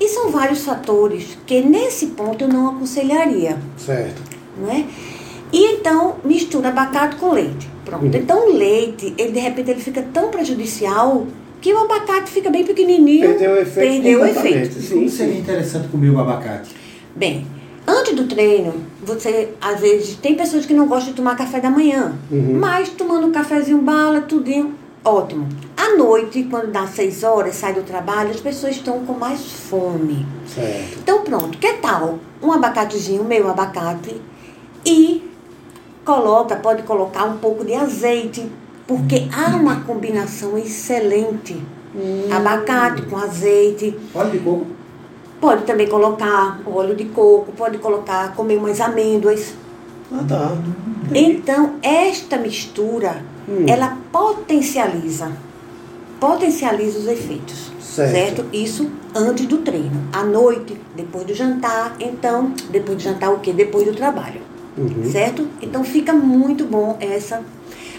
E 0.00 0.08
são 0.08 0.30
vários 0.30 0.64
fatores 0.64 1.36
que 1.46 1.60
nesse 1.60 2.06
ponto 2.06 2.44
eu 2.44 2.48
não 2.48 2.68
aconselharia. 2.70 3.56
Certo. 3.76 4.22
Né? 4.58 4.86
E 5.52 5.74
então 5.74 6.16
mistura 6.24 6.68
abacate 6.68 7.16
com 7.16 7.32
leite. 7.32 7.68
Pronto. 7.84 8.04
Uhum. 8.04 8.10
Então 8.14 8.48
o 8.48 8.56
leite, 8.56 9.12
ele 9.18 9.32
de 9.32 9.40
repente 9.40 9.70
ele 9.72 9.80
fica 9.80 10.02
tão 10.12 10.30
prejudicial 10.30 11.26
que 11.62 11.72
o 11.72 11.78
abacate 11.78 12.28
fica 12.30 12.50
bem 12.50 12.64
pequenininho. 12.66 13.20
Perdeu 13.28 13.52
o 13.52 13.56
efeito 13.56 13.92
Perdeu 14.02 14.20
o 14.20 14.26
efeito. 14.26 14.78
E 14.78 14.88
como 14.88 15.02
Sim, 15.02 15.08
seria 15.08 15.34
sim. 15.34 15.40
interessante 15.40 15.88
comer 15.88 16.10
o 16.10 16.18
abacate? 16.20 16.70
Bem, 17.14 17.46
antes 17.86 18.14
do 18.16 18.26
treino, 18.26 18.74
você, 19.02 19.50
às 19.60 19.80
vezes, 19.80 20.16
tem 20.16 20.34
pessoas 20.34 20.66
que 20.66 20.74
não 20.74 20.88
gostam 20.88 21.10
de 21.12 21.16
tomar 21.16 21.36
café 21.36 21.60
da 21.60 21.70
manhã, 21.70 22.14
Uhum. 22.30 22.58
mas 22.58 22.88
tomando 22.90 23.28
um 23.28 23.32
cafezinho 23.32 23.78
bala, 23.78 24.22
tudinho, 24.22 24.74
ótimo. 25.04 25.48
À 25.76 25.96
noite, 25.96 26.42
quando 26.50 26.72
dá 26.72 26.84
seis 26.88 27.22
horas, 27.22 27.54
sai 27.54 27.72
do 27.74 27.82
trabalho, 27.82 28.30
as 28.30 28.40
pessoas 28.40 28.74
estão 28.76 29.04
com 29.06 29.12
mais 29.12 29.40
fome. 29.40 30.26
Certo. 30.46 30.98
Então, 31.00 31.22
pronto, 31.22 31.56
que 31.58 31.72
tal 31.74 32.18
um 32.42 32.50
abacatezinho, 32.50 33.22
meio 33.22 33.48
abacate, 33.48 34.20
e 34.84 35.30
coloca, 36.04 36.56
pode 36.56 36.82
colocar 36.82 37.24
um 37.24 37.36
pouco 37.38 37.64
de 37.64 37.72
azeite, 37.74 38.44
porque 38.96 39.26
há 39.32 39.56
uma 39.56 39.80
combinação 39.80 40.58
excelente. 40.58 41.56
Abacate 42.30 43.02
com 43.02 43.16
azeite, 43.16 43.98
Óleo 44.14 44.30
de 44.30 44.38
coco. 44.38 44.66
Pode 45.40 45.64
também 45.64 45.88
colocar 45.88 46.60
óleo 46.66 46.94
de 46.94 47.06
coco, 47.06 47.52
pode 47.52 47.78
colocar, 47.78 48.34
comer 48.34 48.56
umas 48.56 48.80
amêndoas. 48.80 49.54
Ah, 50.10 50.24
tá. 50.26 50.52
Então, 51.14 51.74
esta 51.82 52.36
mistura, 52.36 53.22
Hum. 53.48 53.64
ela 53.66 53.98
potencializa, 54.12 55.32
potencializa 56.20 56.98
os 56.98 57.08
efeitos. 57.08 57.72
Certo. 57.80 58.44
Isso 58.52 58.90
antes 59.14 59.44
do 59.46 59.58
treino. 59.58 60.04
À 60.12 60.22
noite, 60.22 60.80
depois 60.96 61.26
do 61.26 61.34
jantar, 61.34 61.94
então, 62.00 62.52
depois 62.70 62.96
do 62.96 63.02
jantar 63.02 63.30
o 63.32 63.40
quê? 63.40 63.52
Depois 63.52 63.84
do 63.84 63.92
trabalho. 63.94 64.40
Uhum. 64.78 65.10
Certo? 65.10 65.46
Então 65.60 65.84
fica 65.84 66.14
muito 66.14 66.64
bom 66.64 66.96
essa. 67.00 67.42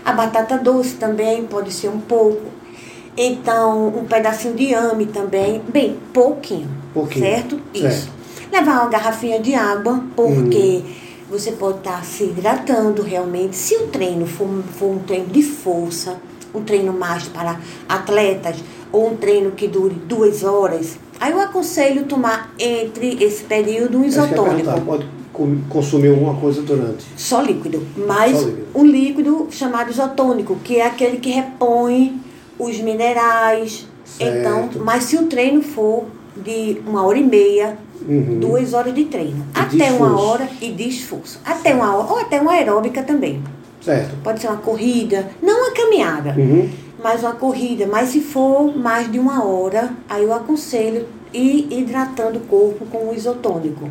A 0.05 0.11
batata 0.11 0.57
doce 0.57 0.95
também 0.95 1.45
pode 1.45 1.71
ser 1.71 1.87
um 1.87 1.99
pouco. 1.99 2.41
Então, 3.15 3.87
um 3.87 4.05
pedacinho 4.05 4.55
de 4.55 4.73
ame 4.73 5.05
também. 5.05 5.61
Bem, 5.67 5.97
pouquinho. 6.11 6.69
Pouquinho. 6.93 7.25
Certo? 7.25 7.61
Certo. 7.73 7.87
Isso. 7.87 8.09
Levar 8.51 8.81
uma 8.81 8.89
garrafinha 8.89 9.39
de 9.39 9.55
água, 9.55 10.03
porque 10.15 10.83
você 11.29 11.51
pode 11.51 11.77
estar 11.79 12.03
se 12.03 12.25
hidratando 12.25 13.01
realmente. 13.01 13.55
Se 13.55 13.75
o 13.75 13.87
treino 13.87 14.25
for, 14.25 14.47
for 14.77 14.91
um 14.91 14.99
treino 14.99 15.27
de 15.27 15.41
força, 15.41 16.17
um 16.53 16.61
treino 16.61 16.93
mais 16.93 17.23
para 17.23 17.59
atletas, 17.87 18.57
ou 18.91 19.11
um 19.11 19.15
treino 19.15 19.51
que 19.51 19.67
dure 19.67 19.95
duas 19.95 20.43
horas, 20.43 20.99
aí 21.19 21.31
eu 21.31 21.39
aconselho 21.39 22.05
tomar 22.05 22.53
entre 22.59 23.23
esse 23.23 23.43
período 23.43 23.97
um 23.97 24.03
é 24.03 24.07
isotônico. 24.07 24.81
pode 24.81 25.22
consumir 25.69 26.09
alguma 26.09 26.35
coisa 26.35 26.61
durante. 26.61 27.05
Só 27.17 27.41
líquido, 27.41 27.85
mas 27.97 28.37
Só 28.37 28.45
líquido. 28.45 28.67
um 28.75 28.85
líquido 28.85 29.47
chamado 29.49 29.89
isotônico, 29.91 30.55
que 30.63 30.77
é 30.77 30.85
aquele 30.85 31.17
que 31.17 31.31
repõe 31.31 32.21
os 32.59 32.79
minerais. 32.79 33.87
Certo. 34.05 34.37
Então, 34.37 34.83
mas 34.83 35.05
se 35.05 35.17
o 35.17 35.23
treino 35.27 35.61
for 35.63 36.05
de 36.37 36.77
uma 36.85 37.03
hora 37.03 37.17
e 37.17 37.23
meia, 37.23 37.77
Uhum. 38.07 38.37
duas 38.39 38.73
horas 38.73 38.93
de 38.93 39.05
treino, 39.05 39.45
E 39.55 39.65
de 39.69 39.81
até 39.81 39.91
uma 39.95 40.07
esforço. 40.07 40.25
hora 40.27 40.49
e 40.61 40.71
de 40.71 40.89
esforço, 40.89 41.39
até 41.45 41.73
uma 41.73 41.95
hora, 41.95 42.11
ou 42.11 42.19
até 42.19 42.39
uma 42.41 42.51
aeróbica 42.51 43.01
também. 43.01 43.41
Certo. 43.81 44.15
Pode 44.23 44.39
ser 44.41 44.47
uma 44.47 44.57
corrida, 44.57 45.29
não 45.41 45.61
uma 45.67 45.71
caminhada, 45.71 46.35
Uhum. 46.37 46.69
mas 47.03 47.21
uma 47.23 47.33
corrida. 47.33 47.87
Mas 47.87 48.09
se 48.09 48.19
for 48.21 48.75
mais 48.77 49.09
de 49.11 49.19
uma 49.19 49.43
hora, 49.45 49.91
aí 50.09 50.23
eu 50.23 50.33
aconselho 50.33 51.05
ir 51.33 51.67
hidratando 51.71 52.39
o 52.39 52.41
corpo 52.41 52.85
com 52.85 53.09
o 53.09 53.13
isotônico. 53.15 53.89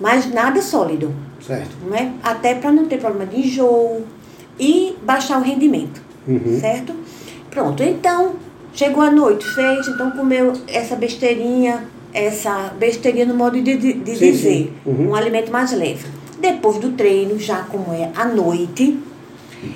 Mas 0.00 0.32
nada 0.32 0.62
sólido 0.62 1.14
Certo. 1.40 1.76
não 1.86 1.94
é? 1.96 2.10
Até 2.22 2.54
para 2.54 2.72
não 2.72 2.86
ter 2.86 2.98
problema 2.98 3.26
de 3.26 3.40
enjoo 3.40 4.02
e 4.58 4.96
baixar 5.02 5.38
o 5.38 5.42
rendimento, 5.42 6.00
Uhum. 6.26 6.58
certo? 6.60 6.94
Pronto, 7.50 7.82
então, 7.82 8.34
chegou 8.72 9.02
a 9.02 9.10
noite, 9.10 9.44
fez, 9.54 9.88
então 9.88 10.10
comeu 10.12 10.52
essa 10.68 10.94
besteirinha, 10.96 11.84
essa 12.12 12.72
besteirinha 12.78 13.26
no 13.26 13.34
modo 13.34 13.60
de, 13.60 13.76
de, 13.76 13.92
de 13.94 14.16
Sim, 14.16 14.30
dizer, 14.32 14.34
sim. 14.52 14.70
Uhum. 14.86 15.10
um 15.10 15.14
alimento 15.14 15.50
mais 15.50 15.72
leve. 15.72 16.06
Depois 16.38 16.78
do 16.78 16.92
treino, 16.92 17.38
já 17.38 17.62
como 17.64 17.92
é 17.92 18.10
à 18.16 18.24
noite, 18.24 18.98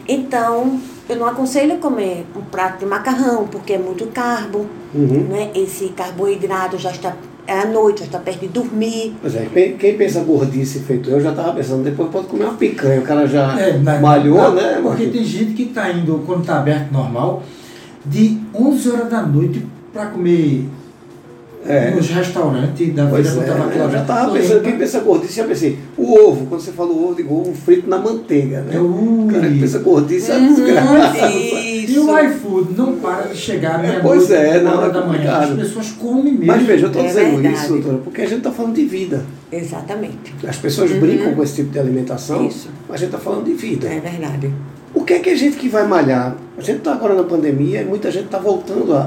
então 0.08 0.80
eu 1.08 1.16
não 1.16 1.26
aconselho 1.26 1.76
comer 1.78 2.24
um 2.36 2.40
prato 2.42 2.78
de 2.78 2.86
macarrão, 2.86 3.46
porque 3.46 3.74
é 3.74 3.78
muito 3.78 4.06
carbo, 4.06 4.66
Uhum. 4.94 5.26
né? 5.28 5.50
Esse 5.54 5.88
carboidrato 5.88 6.78
já 6.78 6.90
está 6.92 7.14
é 7.46 7.60
à 7.60 7.66
noite, 7.66 8.00
já 8.00 8.06
está 8.06 8.18
perto 8.18 8.40
de 8.40 8.48
dormir. 8.48 9.14
Pois 9.20 9.34
é, 9.34 9.46
quem- 9.52 9.96
pensa 9.96 10.20
gordice 10.20 10.80
feito 10.80 11.10
eu 11.10 11.20
já 11.20 11.30
estava 11.30 11.52
pensando, 11.52 11.82
depois 11.84 12.10
pode 12.10 12.26
comer 12.26 12.44
uma 12.44 12.54
picanha, 12.54 13.00
o 13.00 13.04
cara 13.04 13.26
já 13.26 13.58
É, 13.58 13.78
na- 13.78 14.00
malhou, 14.00 14.36
na- 14.36 14.50
né? 14.50 14.80
Porque 14.82 15.06
tem 15.06 15.24
gente 15.24 15.52
que 15.52 15.64
está 15.64 15.90
indo, 15.90 16.22
quando 16.26 16.40
está 16.40 16.58
aberto 16.58 16.90
normal, 16.92 17.42
de 18.04 18.38
11 18.54 18.90
horas 18.90 19.08
da 19.10 19.22
noite 19.22 19.64
para 19.92 20.06
comer 20.06 20.66
É. 21.66 21.90
nos 21.92 22.08
restaurantes 22.10 22.94
da 22.94 23.06
Pois 23.06 23.26
vida 23.30 23.44
é, 23.44 23.54
né? 23.54 23.72
eu 23.84 23.90
já 23.90 24.02
estava 24.02 24.32
pensando, 24.32 24.62
quem 24.62 24.76
pensa 24.76 25.00
gordice, 25.00 25.32
já 25.36 25.44
pensei, 25.44 25.78
o 25.96 26.12
ovo, 26.14 26.46
quando 26.46 26.60
você 26.60 26.72
fala 26.72 26.90
o 26.90 27.04
ovo, 27.06 27.14
digo 27.14 27.34
ovo 27.40 27.54
frito 27.54 27.88
na 27.88 27.98
manteiga, 27.98 28.60
né? 28.60 28.78
Ui. 28.78 29.24
O 29.24 29.28
cara 29.32 29.48
que 29.48 29.58
pensa 29.60 29.78
gordice 29.78 30.30
é 30.30 30.36
Uhum, 30.36 30.54
desgraça. 30.54 31.30
E 31.30 31.98
o 31.98 32.18
iFood 32.18 32.74
não 32.76 32.96
para 32.96 33.28
de 33.28 33.36
chegar 33.36 33.78
meia 33.80 34.00
Pois 34.02 34.28
noite, 34.28 34.34
é, 34.42 34.60
não, 34.60 34.76
hora 34.78 34.86
é 34.86 34.90
da 34.92 35.06
manhã. 35.06 35.36
As 35.38 35.50
pessoas 35.50 35.90
comem 35.92 36.32
mesmo. 36.32 36.46
Mas 36.46 36.62
veja, 36.64 36.84
eu 36.84 36.88
estou 36.88 37.02
É 37.02 37.06
dizendo 37.06 37.30
verdade. 37.40 37.54
isso, 37.54 37.68
doutora, 37.72 37.98
porque 37.98 38.20
a 38.22 38.26
gente 38.26 38.38
está 38.38 38.50
falando 38.50 38.74
de 38.74 38.84
vida. 38.84 39.24
Exatamente. 39.52 40.34
As 40.46 40.56
pessoas 40.56 40.90
brincam 40.92 41.34
com 41.34 41.42
esse 41.42 41.54
tipo 41.56 41.70
de 41.70 41.78
alimentação, 41.78 42.40
Uhum. 42.40 42.48
Isso. 42.48 42.68
mas 42.88 42.96
a 42.96 42.98
gente 43.04 43.14
está 43.14 43.18
falando 43.18 43.44
de 43.44 43.54
vida. 43.54 43.86
É 43.88 44.00
verdade. 44.00 44.50
O 44.94 45.02
que 45.04 45.14
é 45.14 45.18
que 45.18 45.30
a 45.30 45.36
gente 45.36 45.56
que 45.56 45.68
vai 45.68 45.86
malhar? 45.86 46.36
A 46.58 46.60
gente 46.60 46.78
está 46.78 46.92
agora 46.92 47.14
na 47.14 47.24
pandemia 47.24 47.82
e 47.82 47.84
muita 47.84 48.10
gente 48.10 48.26
está 48.26 48.38
voltando 48.38 48.92
a, 48.94 49.00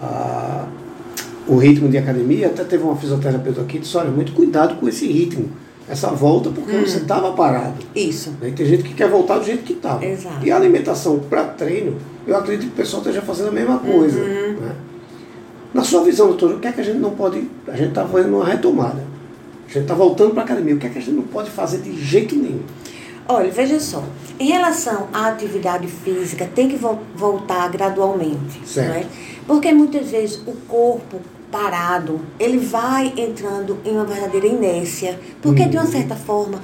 a- 0.00 0.04
a- 0.06 0.66
o 1.46 1.56
ritmo 1.56 1.88
de 1.88 1.98
academia. 1.98 2.46
Até 2.48 2.64
teve 2.64 2.82
uma 2.84 2.96
fisioterapeuta 2.96 3.60
aqui 3.62 3.72
que 3.74 3.78
disse, 3.80 3.96
olha, 3.96 4.10
muito 4.10 4.32
cuidado 4.32 4.76
com 4.76 4.88
esse 4.88 5.06
ritmo, 5.06 5.48
essa 5.88 6.08
volta, 6.10 6.50
porque 6.50 6.74
Hum. 6.74 6.80
você 6.86 6.98
estava 6.98 7.32
parado. 7.32 7.74
Isso. 7.94 8.30
Né? 8.40 8.52
Tem 8.54 8.66
gente 8.66 8.82
que 8.82 8.94
quer 8.94 9.08
voltar 9.08 9.38
do 9.38 9.44
jeito 9.44 9.62
que 9.62 9.72
estava. 9.74 10.04
Exato. 10.04 10.44
E 10.44 10.50
a 10.50 10.56
alimentação 10.56 11.18
para 11.20 11.44
treino, 11.44 11.96
eu 12.26 12.36
acredito 12.36 12.68
que 12.68 12.72
o 12.74 12.76
pessoal 12.76 13.02
esteja 13.02 13.22
fazendo 13.22 13.48
a 13.48 13.52
mesma 13.52 13.78
coisa. 13.78 14.18
Uhum. 14.20 14.56
né? 14.60 14.74
Na 15.74 15.84
sua 15.84 16.02
visão, 16.02 16.28
doutor, 16.28 16.52
o 16.54 16.58
que 16.58 16.66
é 16.68 16.72
que 16.72 16.80
a 16.80 16.84
gente 16.84 16.98
não 16.98 17.10
pode. 17.10 17.44
A 17.68 17.76
gente 17.76 17.88
está 17.90 18.06
fazendo 18.06 18.34
uma 18.36 18.44
retomada. 18.46 19.04
A 19.68 19.72
gente 19.72 19.82
está 19.82 19.94
voltando 19.94 20.30
para 20.30 20.42
a 20.42 20.44
academia. 20.44 20.74
O 20.74 20.78
que 20.78 20.86
é 20.86 20.90
que 20.90 20.98
a 20.98 21.00
gente 21.02 21.14
não 21.14 21.24
pode 21.24 21.50
fazer 21.50 21.78
de 21.82 21.92
jeito 22.02 22.34
nenhum? 22.34 22.62
Olha, 23.28 23.50
veja 23.50 23.78
só. 23.80 24.02
Em 24.38 24.46
relação 24.46 25.08
à 25.12 25.26
atividade 25.28 25.86
física, 25.88 26.48
tem 26.54 26.68
que 26.68 26.76
vol- 26.76 27.00
voltar 27.14 27.68
gradualmente. 27.70 28.60
Certo. 28.64 28.96
É? 28.96 29.06
Porque 29.46 29.72
muitas 29.72 30.08
vezes 30.10 30.40
o 30.46 30.52
corpo 30.68 31.18
parado, 31.60 32.20
ele 32.38 32.58
vai 32.58 33.12
entrando 33.16 33.78
em 33.84 33.92
uma 33.92 34.04
verdadeira 34.04 34.46
inércia. 34.46 35.18
Porque, 35.40 35.64
de 35.64 35.76
Uhum. 35.76 35.82
uma 35.84 35.90
certa 35.90 36.14
forma, 36.14 36.60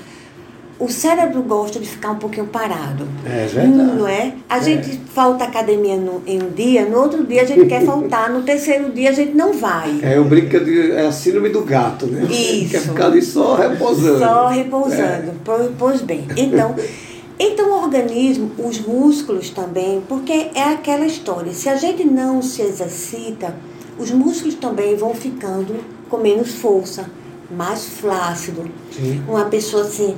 o 0.79 0.89
cérebro 0.89 1.43
gosta 1.43 1.79
de 1.79 1.87
ficar 1.89 2.11
um 2.11 2.17
pouquinho 2.17 2.47
parado. 2.47 3.07
É 3.25 3.47
verdade. 3.47 3.69
Não 3.71 4.07
é? 4.07 4.35
A 4.49 4.59
É. 4.59 4.63
gente 4.63 5.01
falta 5.15 5.45
academia 5.45 5.97
no- 5.97 6.23
em 6.27 6.43
um 6.43 6.51
dia, 6.51 6.85
no 6.85 6.99
outro 6.99 7.25
dia 7.25 7.43
a 7.43 7.45
gente 7.45 7.67
quer 7.67 7.85
faltar, 7.85 8.29
no 8.31 8.43
terceiro 8.43 8.91
dia 8.91 9.11
a 9.11 9.13
gente 9.13 9.33
não 9.35 9.53
vai. 9.53 9.99
É, 10.03 10.17
eu 10.17 10.25
brinco 10.25 10.59
digo, 10.63 10.93
é 10.93 11.07
a 11.07 11.13
síndrome 11.13 11.49
do 11.51 11.63
gato, 11.63 12.07
né? 12.07 12.25
Isso. 12.31 12.71
Quer 12.73 12.81
ficar 12.81 13.07
ali 13.07 13.23
só 13.23 13.55
repousando. 13.55 14.19
Só 14.19 14.49
repousando. 14.49 15.33
Po- 15.45 15.71
Pois 15.79 16.01
bem. 16.03 16.27
Então, 16.37 16.75
então 17.39 17.71
o 17.71 17.83
organismo, 17.85 18.51
os 18.59 18.81
músculos 18.81 19.51
também, 19.51 20.03
porque 20.09 20.49
é 20.55 20.65
aquela 20.65 21.07
história. 21.07 21.53
Se 21.53 21.69
a 21.69 21.77
gente 21.77 22.05
não 22.05 22.43
se 22.43 22.61
exercita, 22.61 23.55
os 23.99 24.11
músculos 24.11 24.55
também 24.55 24.97
vão 24.97 25.15
ficando 25.15 25.77
com 26.09 26.17
menos 26.17 26.55
força, 26.55 27.07
mais 27.51 27.85
flácido. 27.85 28.71
Sim. 28.91 29.23
Uma 29.29 29.45
pessoa 29.47 29.83
assim, 29.83 30.17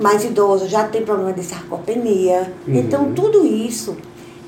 mais 0.00 0.24
idosa, 0.24 0.68
já 0.68 0.86
tem 0.86 1.02
problema 1.02 1.32
de 1.32 1.42
sarcopenia. 1.42 2.52
Uhum. 2.66 2.74
Então, 2.74 3.12
tudo 3.12 3.46
isso, 3.46 3.96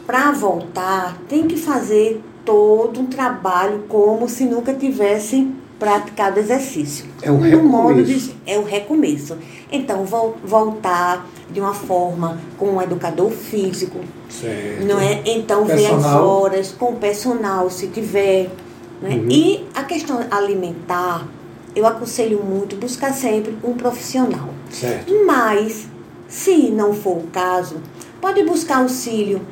para 0.07 0.33
voltar, 0.33 1.19
tem 1.29 1.47
que 1.47 1.57
fazer 1.57 2.23
todo 2.45 3.01
um 3.01 3.07
trabalho 3.07 3.85
como 3.89 4.29
se 4.29 4.45
nunca 4.45 4.75
tivesse 4.75 5.51
praticado 5.85 6.41
exercício. 6.41 7.05
É 7.21 7.31
No 7.31 7.63
modo 7.63 7.99
recomeço. 7.99 8.29
de- 8.31 8.37
é 8.51 8.59
o 8.59 8.65
recomeço. 8.65 9.37
Então, 9.71 10.05
vol- 10.07 10.37
voltar 10.43 11.27
de 11.51 11.61
uma 11.61 11.75
forma 11.75 12.39
com 12.57 12.71
um 12.71 12.81
educador 12.83 13.31
físico, 13.31 13.99
Certo. 14.31 14.87
não 14.87 14.99
é? 14.99 15.21
Então, 15.27 15.67
ver 15.67 15.75
as 15.75 15.81
Personal. 15.83 16.27
horas 16.27 16.73
com 16.73 16.93
o 16.93 16.97
personal, 16.97 17.69
se 17.69 17.89
tiver. 17.89 18.49
né? 19.03 19.17
Uhum. 19.17 19.27
E 19.29 19.67
a 19.75 19.83
questão 19.83 20.21
alimentar, 20.31 21.27
eu 21.77 21.87
aconselho 21.87 22.43
muito 22.43 22.77
buscar 22.77 23.13
sempre 23.13 23.55
um 23.63 23.75
profissional. 23.75 24.49
Certo. 24.71 25.13
Mas, 25.27 25.87
se 26.29 26.71
não 26.71 26.95
for 26.95 27.19
o 27.19 27.27
caso, 27.31 27.77
pode 28.23 28.43
buscar 28.45 28.79
auxílio. 28.79 29.43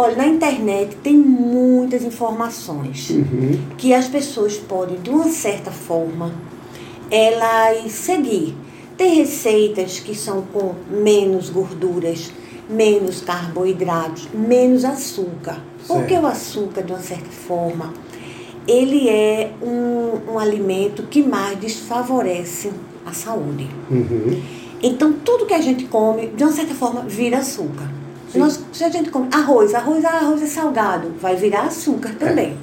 Olha, 0.00 0.14
na 0.14 0.28
internet 0.28 0.94
tem 1.02 1.16
muitas 1.16 2.04
informações 2.04 3.10
Uhum. 3.10 3.58
que 3.76 3.92
as 3.92 4.06
pessoas 4.06 4.56
podem, 4.56 5.00
de 5.00 5.10
uma 5.10 5.24
certa 5.24 5.72
forma, 5.72 6.32
elas 7.10 7.90
seguir. 7.90 8.54
Tem 8.96 9.16
receitas 9.16 9.98
que 9.98 10.14
são 10.14 10.42
com 10.42 10.72
menos 10.88 11.50
gorduras, 11.50 12.30
menos 12.70 13.22
carboidratos, 13.22 14.28
menos 14.32 14.84
açúcar. 14.84 15.58
Porque 15.88 16.10
Certo. 16.14 16.22
o 16.22 16.26
açúcar, 16.28 16.82
de 16.84 16.92
uma 16.92 17.00
certa 17.00 17.30
forma, 17.30 17.92
ele 18.68 19.08
é 19.08 19.50
um, 19.60 20.34
um 20.34 20.38
alimento 20.38 21.02
que 21.10 21.24
mais 21.24 21.58
desfavorece 21.58 22.70
a 23.04 23.12
saúde. 23.12 23.68
Uhum. 23.90 24.40
Então, 24.80 25.12
tudo 25.24 25.44
que 25.44 25.54
a 25.54 25.60
gente 25.60 25.86
come, 25.86 26.28
de 26.28 26.44
uma 26.44 26.52
certa 26.52 26.72
forma, 26.72 27.00
vira 27.00 27.38
açúcar. 27.38 27.97
Nós, 28.34 28.60
se 28.72 28.84
a 28.84 28.88
gente 28.90 29.10
come 29.10 29.28
arroz, 29.32 29.74
arroz, 29.74 30.04
arroz 30.04 30.42
é 30.42 30.46
salgado, 30.46 31.12
vai 31.20 31.34
virar 31.36 31.62
açúcar 31.62 32.10
também. 32.18 32.56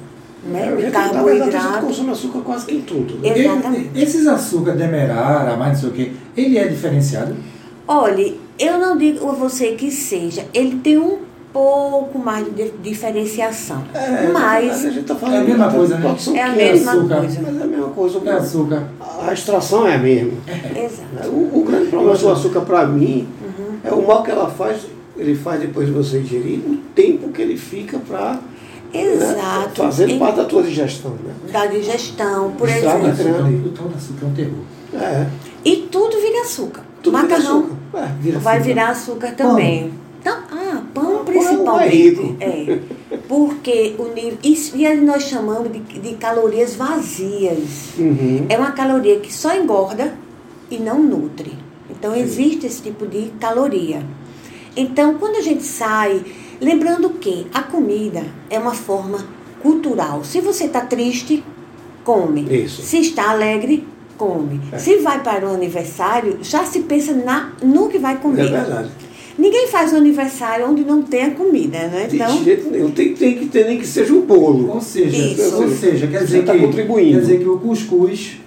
Né? 0.44 0.60
É, 0.60 0.62
a 0.68 0.70
gente, 0.70 0.72
na 0.72 0.76
verdade, 0.76 0.96
a 0.96 1.02
gente 1.02 1.12
Carboidrato. 1.14 1.86
consome 1.86 2.10
açúcar 2.10 2.38
quase 2.40 2.66
que 2.66 2.74
em 2.76 2.80
tudo. 2.82 3.18
Né? 3.18 3.36
Exatamente. 3.38 3.90
Ele- 3.94 4.02
esses 4.04 4.26
açúcar 4.26 4.72
demerara, 4.72 5.56
mais 5.56 5.72
não 5.72 5.80
sei 5.80 5.88
o 5.88 5.92
quê, 5.92 6.12
ele 6.36 6.56
é 6.58 6.68
diferenciado? 6.68 7.34
Olhe, 7.88 8.40
eu 8.58 8.78
não 8.78 8.96
digo 8.96 9.28
a 9.28 9.32
você 9.32 9.72
que 9.72 9.90
seja, 9.90 10.44
ele 10.54 10.76
tem 10.76 10.98
um 10.98 11.18
pouco 11.52 12.18
mais 12.18 12.44
de 12.44 12.50
di- 12.50 12.72
diferenciação. 12.82 13.82
É, 13.94 14.28
mas 14.28 14.84
a 14.84 14.90
gente 14.90 15.04
tá 15.06 15.14
falando 15.14 15.36
É 15.36 15.40
a 15.40 15.44
mesma 15.44 15.70
coisa, 15.70 15.98
né? 15.98 16.16
é 16.34 16.42
a 16.42 16.48
mesma 16.50 16.92
açúcar. 16.92 17.16
coisa. 17.16 17.40
Mas 17.42 17.60
é 17.60 17.62
a 17.62 17.66
mesma 17.66 17.88
coisa. 17.88 18.20
É 18.24 18.32
açúcar. 18.32 18.82
A 19.26 19.32
extração 19.32 19.86
é 19.88 19.94
a 19.94 19.98
mesma. 19.98 20.32
Exato. 20.76 21.28
O, 21.28 21.60
o 21.60 21.64
grande 21.64 21.86
problema 21.88 22.16
do 22.16 22.30
açúcar 22.30 22.60
para 22.60 22.86
mim 22.86 23.26
Uhum. 23.42 23.78
é 23.82 23.92
o 23.92 24.06
mal 24.06 24.22
que 24.22 24.30
ela 24.30 24.48
faz, 24.50 24.82
ele 25.16 25.34
faz 25.34 25.60
depois 25.60 25.86
de 25.86 25.92
você 25.92 26.18
ingerir, 26.20 26.58
o 26.60 26.76
tempo 26.94 27.28
que 27.30 27.42
ele 27.42 27.56
fica 27.56 27.98
para 27.98 28.40
Exato. 28.92 29.82
fazendo 29.82 30.12
Em- 30.12 30.18
parte 30.18 30.36
da 30.36 30.44
tua 30.44 30.62
digestão. 30.62 31.12
Né? 31.12 31.34
Da 31.52 31.66
digestão, 31.66 32.52
por 32.52 32.68
Estraga 32.68 33.08
exemplo. 33.08 33.32
grande. 33.32 33.54
açúcar, 33.56 33.68
o 33.68 33.72
tal 33.72 33.88
do 33.88 33.94
açúcar 33.96 34.24
é 34.24 34.28
um 34.28 34.32
terror. 34.34 34.58
É, 34.94 35.26
E 35.64 35.76
tudo 35.90 36.16
vira 36.20 36.42
açúcar. 36.42 36.82
tudo 37.02 37.16
vira 37.16 37.28
Macarrão 37.28 37.58
açúcar. 37.60 37.76
É, 37.98 38.12
vira 38.20 38.38
vai 38.38 38.54
açúcar. 38.56 38.68
virar 38.68 38.88
açúcar 38.90 39.34
também. 39.34 39.92
Então, 40.20 40.38
ah, 40.50 40.82
pão 40.92 41.04
Pão 41.04 41.20
é 41.20 41.24
principalmente. 41.24 41.96
rico. 41.96 42.36
É. 42.40 42.78
Porque 43.28 43.94
o 43.98 44.08
nível. 44.12 44.38
Isso 44.42 44.76
e 44.76 44.94
nós 44.96 45.22
chamamos 45.24 45.70
de, 45.72 45.78
de 45.78 46.14
calorias 46.14 46.74
vazias. 46.74 47.90
Uhum. 47.98 48.46
É 48.48 48.56
uma 48.58 48.72
caloria 48.72 49.20
que 49.20 49.32
só 49.32 49.54
engorda 49.56 50.14
e 50.70 50.78
não 50.78 51.00
nutre. 51.00 51.52
Então 51.90 52.14
existe 52.14 52.66
esse 52.66 52.82
tipo 52.82 53.06
de 53.06 53.30
caloria. 53.38 54.02
Então, 54.76 55.14
quando 55.14 55.36
a 55.36 55.40
gente 55.40 55.62
sai, 55.62 56.22
lembrando 56.60 57.10
que 57.10 57.46
a 57.52 57.62
comida 57.62 58.24
é 58.50 58.58
uma 58.58 58.74
forma 58.74 59.18
cultural. 59.62 60.22
Se 60.24 60.40
você 60.40 60.64
está 60.64 60.80
triste, 60.82 61.42
come. 62.04 62.42
Isso. 62.64 62.82
Se 62.82 62.98
está 63.00 63.30
alegre, 63.30 63.86
come. 64.18 64.60
É. 64.72 64.78
Se 64.78 64.96
vai 64.98 65.22
para 65.22 65.46
o 65.46 65.54
aniversário, 65.54 66.38
já 66.42 66.64
se 66.64 66.80
pensa 66.80 67.12
na, 67.14 67.52
no 67.62 67.88
que 67.88 67.98
vai 67.98 68.14
É 68.14 68.18
comer. 68.18 68.50
verdade. 68.50 68.90
Ninguém 69.38 69.66
faz 69.68 69.92
um 69.92 69.96
aniversário 69.98 70.66
onde 70.66 70.82
não 70.82 71.02
tenha 71.02 71.30
comida, 71.32 71.78
né? 71.88 72.06
De 72.08 72.16
Então, 72.16 72.42
jeito 72.42 72.70
nenhum. 72.70 72.90
Tem, 72.90 73.12
tem 73.14 73.36
que 73.38 73.46
ter 73.46 73.66
nem 73.66 73.78
que 73.78 73.86
seja 73.86 74.14
o 74.14 74.22
bolo. 74.22 74.70
Ou 74.72 74.80
seja, 74.80 75.14
Isso. 75.14 75.56
ou 75.62 75.68
seja, 75.68 76.06
quer 76.06 76.24
dizer, 76.24 76.44
tá 76.44 76.52
que, 76.54 76.60
contribuindo. 76.60 77.12
quer 77.12 77.20
dizer 77.20 77.38
que 77.40 77.48
o 77.48 77.58
cuscuz, 77.58 78.38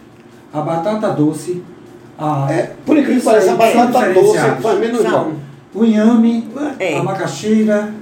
a 0.52 0.62
batata 0.62 1.10
doce, 1.10 1.62
a, 2.18 2.48
É, 2.52 2.72
por 2.86 2.98
incrível 2.98 3.20
que 3.20 3.26
pareça, 3.26 3.52
a 3.52 3.56
batata 3.56 3.92
doce 3.92 4.08
diferenciados. 4.14 4.64
faz 4.64 4.80
menos 4.80 5.04
mal. 5.04 5.32
O 5.74 5.86
inhame, 5.86 6.48
É. 6.80 6.98
a 6.98 7.04
macaxeira, 7.04 7.94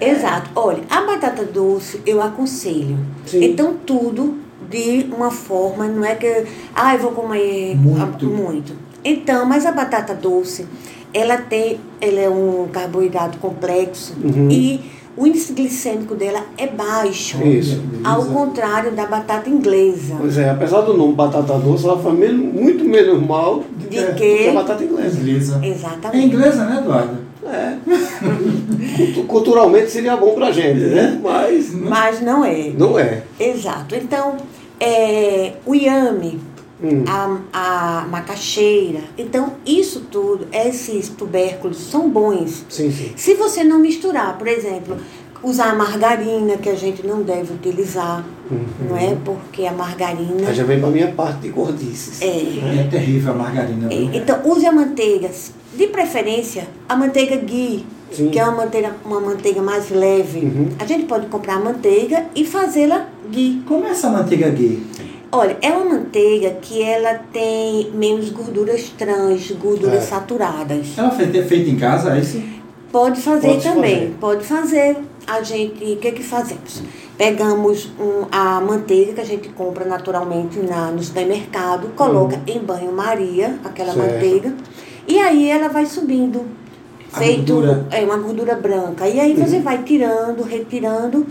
Exato. 0.00 0.50
Olha, 0.56 0.82
a 0.90 1.02
batata 1.02 1.44
doce 1.44 2.00
eu 2.04 2.20
aconselho. 2.20 2.98
Sim. 3.24 3.44
Então, 3.44 3.74
tudo 3.86 4.36
de 4.68 5.06
uma 5.14 5.30
forma, 5.30 5.86
não 5.86 6.04
é 6.04 6.16
que, 6.16 6.44
ah, 6.74 6.94
eu 6.94 7.00
vou 7.00 7.12
comer 7.12 7.76
Muito. 7.76 8.26
muito. 8.26 8.72
Então, 9.04 9.44
mas 9.46 9.64
a 9.64 9.70
batata 9.70 10.12
doce, 10.14 10.66
ela 11.14 11.36
tem, 11.36 11.78
ela 12.00 12.18
é 12.18 12.28
um 12.28 12.66
carboidrato 12.72 13.38
complexo 13.38 14.14
Uhum. 14.24 14.50
e 14.50 14.80
o 15.16 15.26
índice 15.26 15.52
glicêmico 15.52 16.14
dela 16.14 16.44
é 16.56 16.66
baixo. 16.66 17.42
Isso. 17.46 17.82
Ao 18.04 18.24
contrário 18.24 18.92
da 18.92 19.06
batata 19.06 19.48
inglesa. 19.50 20.14
Pois 20.18 20.38
é, 20.38 20.48
apesar 20.50 20.80
do 20.82 20.94
nome 20.96 21.12
batata 21.14 21.54
doce, 21.58 21.84
ela 21.84 21.98
faz 21.98 22.14
menos, 22.18 22.54
muito 22.54 22.84
menos 22.84 23.20
mal 23.26 23.56
do 23.76 23.88
De 23.90 24.12
que, 24.14 24.36
que 24.38 24.48
a 24.48 24.52
batata 24.54 24.82
inglesa. 24.84 25.20
inglesa. 25.20 25.60
É 25.62 25.68
Exatamente. 25.68 26.26
inglesa, 26.26 26.64
né, 26.64 26.78
Eduardo? 26.80 27.16
É. 27.44 27.76
Cultu- 28.96 29.24
Culturalmente 29.24 29.90
seria 29.90 30.16
bom 30.16 30.34
pra 30.34 30.50
gente, 30.52 30.78
né? 30.80 31.18
Mas 31.22 31.72
Mas 31.74 32.20
não 32.20 32.44
é. 32.44 32.70
não 32.76 32.98
é. 32.98 33.22
Exato. 33.38 33.94
Então, 33.96 34.36
é, 34.80 35.52
o 35.66 35.74
iame, 35.74 36.38
Hum. 36.82 37.04
a, 37.06 37.38
a 37.52 38.06
macaxeira. 38.08 39.00
Então, 39.16 39.54
isso 39.64 40.06
tudo, 40.10 40.48
esses 40.52 41.08
tubérculos 41.08 41.76
são 41.78 42.10
bons. 42.10 42.64
Sim, 42.68 42.90
sim. 42.90 43.12
Se 43.16 43.34
você 43.34 43.62
não 43.62 43.78
misturar, 43.78 44.36
por 44.36 44.48
exemplo, 44.48 44.96
usar 45.42 45.70
a 45.70 45.74
margarina, 45.74 46.56
que 46.56 46.68
a 46.68 46.74
gente 46.74 47.06
não 47.06 47.22
deve 47.22 47.52
utilizar, 47.52 48.24
não 48.88 48.96
é? 48.96 49.16
Porque 49.24 49.66
a 49.66 49.72
margarina. 49.72 50.48
Aí 50.48 50.54
já 50.54 50.64
vem 50.64 50.80
pra 50.80 50.88
minha 50.90 51.12
parte 51.12 51.40
de 51.40 51.48
gordices. 51.48 52.22
É. 52.22 52.80
É 52.80 52.88
terrível 52.90 53.32
a 53.32 53.36
margarina. 53.36 53.92
É? 53.92 54.16
Então, 54.16 54.40
use 54.44 54.66
a 54.66 54.72
manteiga. 54.72 55.30
De 55.74 55.86
preferência, 55.86 56.68
a 56.88 56.94
manteiga 56.94 57.36
ghee, 57.36 57.86
Sim. 58.10 58.28
que 58.28 58.38
é 58.38 58.44
uma 58.44 58.64
manteiga, 58.64 58.94
uma 59.04 59.20
manteiga 59.20 59.62
mais 59.62 59.90
leve. 59.90 60.40
Uhum. 60.40 60.68
A 60.78 60.84
gente 60.84 61.06
pode 61.06 61.26
comprar 61.26 61.54
a 61.54 61.60
manteiga 61.60 62.26
e 62.36 62.44
fazê-la 62.44 63.06
ghee. 63.30 63.62
Como 63.66 63.86
é 63.86 63.90
essa 63.90 64.10
manteiga 64.10 64.50
gay? 64.50 64.82
Olha, 65.34 65.56
é 65.62 65.70
uma 65.70 65.94
manteiga 65.94 66.50
que 66.60 66.82
ela 66.82 67.14
tem 67.32 67.90
menos 67.94 68.28
gorduras 68.28 68.90
trans, 68.90 69.50
gorduras 69.52 69.94
É. 70.02 70.06
saturadas. 70.06 70.88
Ela 70.96 71.10
foi 71.10 71.26
ter 71.28 71.46
feito 71.46 71.70
em 71.70 71.76
casa, 71.76 72.14
é 72.14 72.20
isso? 72.20 72.42
Pode 72.92 73.18
fazer 73.22 73.48
Pode 73.48 73.62
também, 73.62 73.94
fazer. 73.96 74.14
pode 74.20 74.44
fazer. 74.44 74.96
A 75.26 75.40
gente, 75.42 75.82
o 75.82 75.96
que 75.96 76.12
que 76.12 76.22
fazemos? 76.22 76.82
Pegamos 77.16 77.88
um- 77.98 78.26
a 78.30 78.60
manteiga 78.60 79.14
que 79.14 79.20
a 79.22 79.24
gente 79.24 79.48
compra 79.50 79.86
naturalmente 79.86 80.58
na, 80.58 80.90
no 80.90 81.02
supermercado, 81.02 81.88
coloca 81.96 82.38
em 82.46 82.58
banho-maria, 82.58 83.58
aquela. 83.64 83.94
Certo. 83.94 84.12
manteiga, 84.12 84.54
e 85.08 85.18
aí 85.18 85.48
ela 85.48 85.68
vai 85.68 85.86
subindo. 85.86 86.44
A 87.10 87.18
feito 87.18 87.54
gordura. 87.54 87.86
é 87.90 88.04
uma 88.04 88.18
gordura 88.18 88.54
branca. 88.54 89.08
E 89.08 89.18
aí 89.18 89.34
você 89.34 89.60
vai 89.60 89.82
tirando, 89.82 90.42
retirando, 90.42 91.26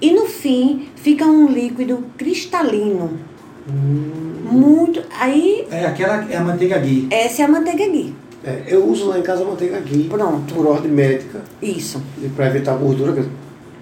e 0.00 0.10
no 0.12 0.26
fim 0.26 0.88
fica 0.96 1.24
um 1.24 1.46
líquido 1.46 2.04
cristalino. 2.16 3.18
Hum. 3.68 4.10
Muito. 4.50 5.02
Aí, 5.18 5.66
É 5.70 5.86
aquela 5.86 6.24
é 6.30 6.36
a 6.36 6.40
manteiga 6.42 6.78
ghee. 6.78 7.08
essa 7.10 7.42
é 7.42 7.44
a 7.44 7.48
manteiga 7.48 7.86
ghee. 7.88 8.14
É, 8.44 8.62
eu 8.66 8.84
uso 8.86 9.06
lá 9.08 9.18
em 9.18 9.22
casa 9.22 9.42
a 9.42 9.46
manteiga 9.46 9.80
ghee. 9.80 10.04
Pronto. 10.08 10.52
Por 10.54 10.66
ordem 10.66 10.90
médica, 10.90 11.40
Isso. 11.62 12.00
para 12.36 12.46
evitar 12.48 12.74
gordura, 12.76 13.12
que 13.12 13.20
eu 13.20 13.26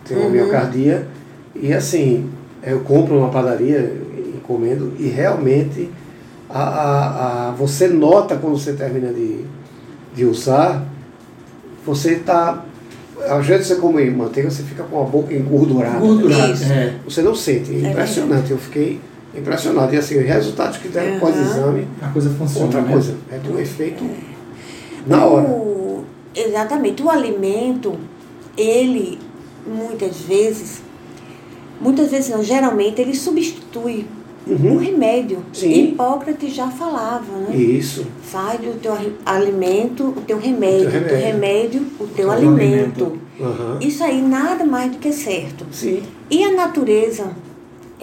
tenho 0.04 0.20
uma 0.20 0.26
Uhum. 0.26 0.32
miocardia. 0.32 1.06
E 1.54 1.72
assim, 1.72 2.30
eu 2.62 2.80
compro 2.80 3.14
numa 3.16 3.28
padaria, 3.30 3.92
encomendo, 4.36 4.92
e 4.98 5.08
realmente 5.08 5.90
a, 6.48 6.62
a, 6.62 7.48
a- 7.48 7.50
você 7.52 7.88
nota 7.88 8.36
quando 8.36 8.56
você 8.58 8.72
termina 8.72 9.12
de, 9.12 9.44
de 10.14 10.24
usar, 10.24 10.86
você 11.84 12.12
está. 12.12 12.64
Ao 13.28 13.42
jeito 13.42 13.60
que 13.62 13.68
você 13.68 13.76
come 13.76 14.08
manteiga, 14.10 14.50
você 14.50 14.62
fica 14.62 14.82
com 14.84 15.00
a 15.00 15.04
boca 15.04 15.32
engordurada. 15.34 15.98
É. 16.72 16.94
Você 17.04 17.20
não 17.22 17.34
sente, 17.34 17.70
é 17.72 17.86
É 17.88 17.90
impressionante. 17.90 18.50
Eu 18.50 18.58
fiquei 18.58 19.00
impressionado. 19.34 19.94
E 19.94 19.98
assim, 19.98 20.18
os 20.18 20.24
resultados 20.26 20.78
que 20.78 20.88
deram 20.88 21.14
Uhum. 21.14 21.20
pós-exame, 21.20 21.88
A 22.00 22.08
coisa 22.08 22.30
funciona. 22.30 22.66
outra 22.66 22.80
né? 22.82 22.92
coisa, 22.92 23.16
é 23.30 23.38
de 23.38 23.50
um 23.50 23.58
efeito 23.58 24.04
na 25.06 25.24
hora. 25.24 25.48
O- 25.48 26.04
exatamente. 26.34 27.02
O 27.02 27.10
alimento, 27.10 27.94
ele, 28.56 29.18
muitas 29.66 30.16
vezes, 30.22 30.82
muitas 31.80 32.10
vezes 32.10 32.30
não, 32.30 32.42
geralmente, 32.42 33.00
ele 33.00 33.14
substitui 33.14 34.06
Uhum. 34.44 34.74
o 34.74 34.78
remédio. 34.78 35.38
Sim. 35.52 35.70
Hipócrates 35.92 36.52
já 36.52 36.68
falava, 36.68 37.32
né? 37.48 37.54
Isso. 37.56 38.04
Faz 38.24 38.60
do 38.60 38.76
teu 38.80 38.92
alimento 39.24 40.08
o 40.08 40.20
teu 40.26 40.36
remédio, 40.36 40.88
O 40.88 40.90
teu 40.90 41.00
o 41.00 41.04
teu 41.04 41.16
remédio. 41.18 41.80
o 42.00 42.06
teu 42.06 42.08
teu 42.16 42.30
alimento. 42.32 43.04
alimento. 43.04 43.18
Aham. 43.40 43.78
Isso 43.80 44.02
aí 44.02 44.20
nada 44.20 44.64
mais 44.64 44.90
do 44.90 44.98
que 44.98 45.12
certo. 45.12 45.64
Sim. 45.70 46.02
E 46.28 46.42
a 46.42 46.52
natureza 46.52 47.30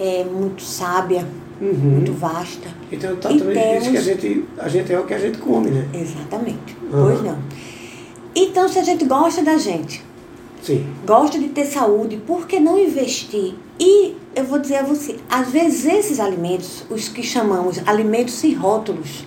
é 0.00 0.24
muito 0.24 0.62
sábia, 0.62 1.26
Uhum. 1.60 1.72
muito 1.74 2.12
vasta. 2.14 2.68
Então 2.90 3.14
tá 3.16 3.28
também 3.28 3.38
diz 3.78 3.88
que 3.88 3.96
a 3.98 4.02
temos- 4.02 4.04
gente, 4.04 4.44
a 4.58 4.68
gente 4.68 4.92
é 4.92 4.98
o 4.98 5.04
que 5.04 5.12
a 5.14 5.18
gente 5.18 5.38
come, 5.38 5.70
né? 5.70 5.86
Exatamente. 5.92 6.76
Aham. 6.92 7.02
Pois 7.06 7.22
não. 7.22 7.38
Então, 8.34 8.68
se 8.68 8.78
a 8.78 8.82
gente 8.82 9.04
gosta 9.04 9.42
da 9.42 9.58
gente, 9.58 10.02
Sim. 10.62 10.86
gosta 11.06 11.38
de 11.38 11.48
ter 11.48 11.66
saúde, 11.66 12.16
por 12.26 12.46
que 12.46 12.58
não 12.58 12.78
investir? 12.78 13.54
E 13.78 14.14
eu 14.34 14.44
vou 14.44 14.58
dizer 14.58 14.76
a 14.76 14.82
você, 14.84 15.16
às 15.28 15.50
vezes 15.50 15.84
esses 15.84 16.18
alimentos, 16.20 16.84
os 16.88 17.08
que 17.08 17.22
chamamos 17.22 17.80
alimentos 17.86 18.34
sem 18.34 18.54
rótulos, 18.54 19.24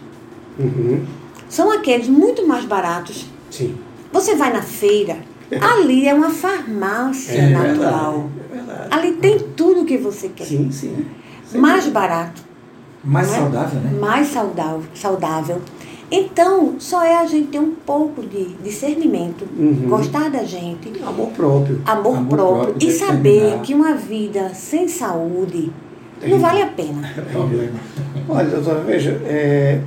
Uhum. 0.57 1.05
são 1.49 1.71
aqueles 1.71 2.07
muito 2.07 2.47
mais 2.47 2.65
baratos. 2.65 3.25
Sim. 3.51 3.75
Você 4.11 4.35
vai 4.35 4.51
na 4.53 4.61
feira, 4.61 5.17
ali 5.61 6.07
é 6.07 6.13
uma 6.13 6.29
farmácia 6.29 7.33
É 7.33 7.49
natural. 7.49 8.29
verdade. 8.29 8.29
É 8.51 8.55
verdade. 8.55 8.87
Ali 8.91 9.11
tem 9.13 9.39
tudo 9.55 9.81
o 9.81 9.85
que 9.85 9.97
você 9.97 10.29
quer. 10.29 10.45
Sim, 10.45 10.71
sim. 10.71 11.05
Mais 11.55 11.87
barato, 11.87 12.41
Mais 13.03 13.27
Não 13.27 13.35
é? 13.35 13.39
saudável, 13.39 13.79
né? 13.81 13.99
mais 13.99 14.27
saudável. 14.27 14.83
saudável. 14.95 15.61
Então, 16.11 16.75
só 16.79 17.03
é 17.03 17.17
a 17.17 17.25
gente 17.25 17.47
ter 17.47 17.59
um 17.59 17.71
pouco 17.71 18.21
de 18.21 18.45
discernimento, 18.63 19.45
Uhum. 19.57 19.87
gostar 19.89 20.29
da 20.29 20.43
gente, 20.43 20.91
Amor 21.05 21.29
próprio. 21.29 21.81
amor, 21.85 22.17
Amor 22.17 22.29
próprio, 22.37 22.63
próprio, 22.73 22.87
e 22.87 22.91
saber 22.91 23.59
que 23.63 23.73
uma 23.73 23.95
vida 23.95 24.49
sem 24.53 24.87
saúde 24.87 25.71
não 26.25 26.39
vale 26.39 26.61
a 26.61 26.67
pena. 26.67 27.01
É 27.17 27.21
problema. 27.21 27.79
Olha, 28.29 28.47
doutora, 28.47 28.81
veja, 28.81 29.19
é... 29.25 29.81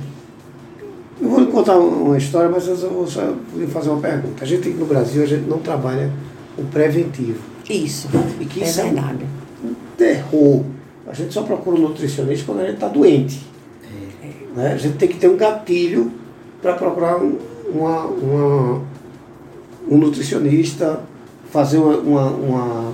eu 1.21 1.29
vou 1.29 1.39
lhe 1.39 1.47
contar 1.47 1.77
uma 1.77 2.17
história, 2.17 2.49
mas 2.49 2.67
eu 2.67 2.75
vou 2.75 3.07
só 3.07 3.33
lhe 3.55 3.67
fazer 3.67 3.89
uma 3.89 3.99
pergunta. 4.01 4.43
A 4.43 4.47
gente 4.47 4.69
no 4.69 4.85
Brasil, 4.85 5.23
a 5.23 5.25
gente 5.25 5.47
não 5.49 5.59
trabalha 5.59 6.11
o 6.57 6.63
preventivo. 6.63 7.39
Isso, 7.69 8.07
E 8.39 8.45
que 8.45 8.63
é 8.63 8.67
isso 8.67 8.81
é 8.81 8.83
um- 8.85 8.93
verdade. 8.93 9.25
um 9.65 9.73
terror. 9.97 10.63
A 11.07 11.13
gente 11.13 11.33
só 11.33 11.41
procura 11.43 11.77
um 11.77 11.81
nutricionista 11.81 12.45
quando 12.45 12.59
a 12.61 12.65
gente 12.65 12.75
está 12.75 12.87
doente. 12.87 13.45
Né? 14.55 14.73
A 14.73 14.77
gente 14.77 14.97
tem 14.97 15.07
que 15.07 15.17
ter 15.17 15.27
um 15.29 15.37
gatilho 15.37 16.11
para 16.61 16.73
procurar 16.73 17.17
um, 17.17 17.37
uma, 17.73 18.05
uma- 18.05 18.81
um 19.89 19.97
nutricionista, 19.97 21.01
fazer 21.51 21.77
uma, 21.77 21.97
uma, 21.97 22.25
uma, 22.31 22.91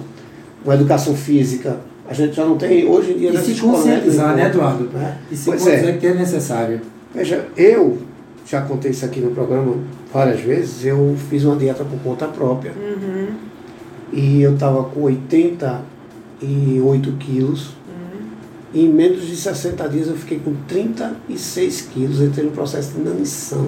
uma 0.63 0.73
educação 0.75 1.15
física. 1.15 1.77
A 2.07 2.13
gente 2.13 2.35
já 2.35 2.45
não 2.45 2.57
tem, 2.57 2.85
hoje 2.85 3.13
em 3.13 3.17
dia, 3.17 3.31
E 3.31 3.37
se 3.37 3.55
conscientizar, 3.61 4.35
né, 4.35 4.43
né? 4.43 4.49
Eduardo? 4.49 4.89
Né? 4.93 5.17
E 5.31 5.35
se 5.37 5.45
Pois 5.45 5.61
conscientizar 5.61 5.95
é. 5.95 5.97
que 5.97 6.07
é 6.07 6.13
necessário. 6.13 6.81
Veja, 7.15 7.47
eu 7.55 7.97
já 8.45 8.61
contei 8.61 8.91
isso 8.91 9.05
aqui 9.05 9.19
no 9.19 9.31
programa 9.31 9.75
várias 10.13 10.41
vezes, 10.41 10.85
eu 10.85 11.15
fiz 11.29 11.43
uma 11.43 11.55
dieta 11.55 11.83
por 11.83 11.97
conta 11.99 12.27
própria. 12.27 12.73
Uhum, 12.73 13.27
e 14.11 14.41
eu 14.41 14.53
estava 14.53 14.83
com 14.83 15.01
88 15.01 17.11
quilos. 17.13 17.71
E 18.73 18.85
em 18.85 18.89
menos 18.89 19.27
de 19.27 19.35
60 19.35 19.87
dias 19.87 20.07
eu 20.07 20.15
fiquei 20.15 20.39
com 20.39 20.55
36 20.67 21.81
quilos, 21.93 22.21
entrei 22.21 22.43
no 22.43 22.51
processo 22.51 22.93
de 22.93 23.01
inanição, 23.01 23.67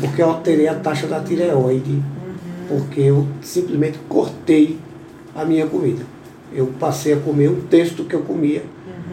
porque 0.00 0.20
eu 0.20 0.30
alterei 0.30 0.66
a 0.66 0.74
taxa 0.74 1.06
da 1.06 1.20
tireoide, 1.20 2.02
porque 2.68 3.00
eu 3.00 3.28
simplesmente 3.40 3.96
cortei 4.08 4.76
a 5.36 5.44
minha 5.44 5.68
comida. 5.68 6.02
Eu 6.52 6.66
passei 6.80 7.12
a 7.12 7.16
comer 7.16 7.48
um 7.48 7.60
terço 7.60 7.94
do 7.94 8.04
que 8.04 8.14
eu 8.14 8.22
comia 8.22 8.64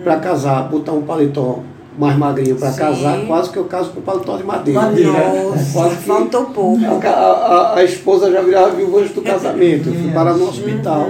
para 0.03 0.19
casar, 0.19 0.67
botar 0.69 0.93
um 0.93 1.03
paletó 1.03 1.61
mais 1.97 2.17
magrinho 2.17 2.55
para 2.57 2.71
casar, 2.73 3.25
quase 3.27 3.49
que 3.49 3.57
eu 3.57 3.65
caso 3.65 3.91
com 3.91 4.01
paletó 4.01 4.37
de 4.37 4.43
madeira. 4.43 4.79
Nossa, 5.43 5.95
que- 5.95 6.03
faltou 6.03 6.45
pouco. 6.45 6.83
A, 6.85 7.09
a- 7.09 7.77
a 7.77 7.83
esposa 7.83 8.31
já 8.31 8.41
virava 8.41 8.71
viúva 8.75 8.99
antes 8.99 9.13
do 9.13 9.21
casamento, 9.21 9.89
eu 9.89 9.93
fui 9.95 10.11
parar 10.11 10.33
no 10.33 10.47
hospital 10.49 11.07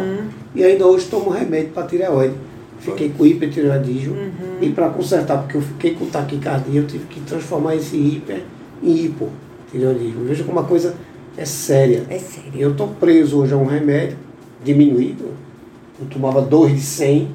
e 0.53 0.63
ainda 0.63 0.85
hoje 0.87 1.05
tomo 1.07 1.29
remédio 1.29 1.69
para 1.69 1.83
tireoide. 1.87 2.35
Fiquei 2.79 3.09
com 3.17 3.25
hipertireoidismo 3.25 4.15
e 4.61 4.69
para 4.69 4.89
consertar, 4.89 5.39
porque 5.39 5.57
eu 5.57 5.61
fiquei 5.61 5.95
com 5.95 6.05
taquicardia, 6.05 6.81
eu 6.81 6.85
tive 6.85 7.05
que 7.05 7.19
transformar 7.21 7.75
esse 7.75 7.95
hiper 7.97 8.43
em 8.83 9.05
hipotireoidismo. 9.05 10.25
Veja 10.25 10.43
como 10.43 10.59
a 10.59 10.63
coisa 10.63 10.93
é 11.37 11.45
séria. 11.45 12.03
É 12.09 12.19
sério. 12.19 12.51
Eu 12.55 12.71
estou 12.71 12.87
preso 12.99 13.39
hoje 13.39 13.53
a 13.53 13.57
um 13.57 13.65
remédio 13.65 14.17
diminuído. 14.63 15.25
Eu 15.99 16.05
tomava 16.07 16.41
2 16.41 16.73
de 16.73 16.81
100 16.81 17.27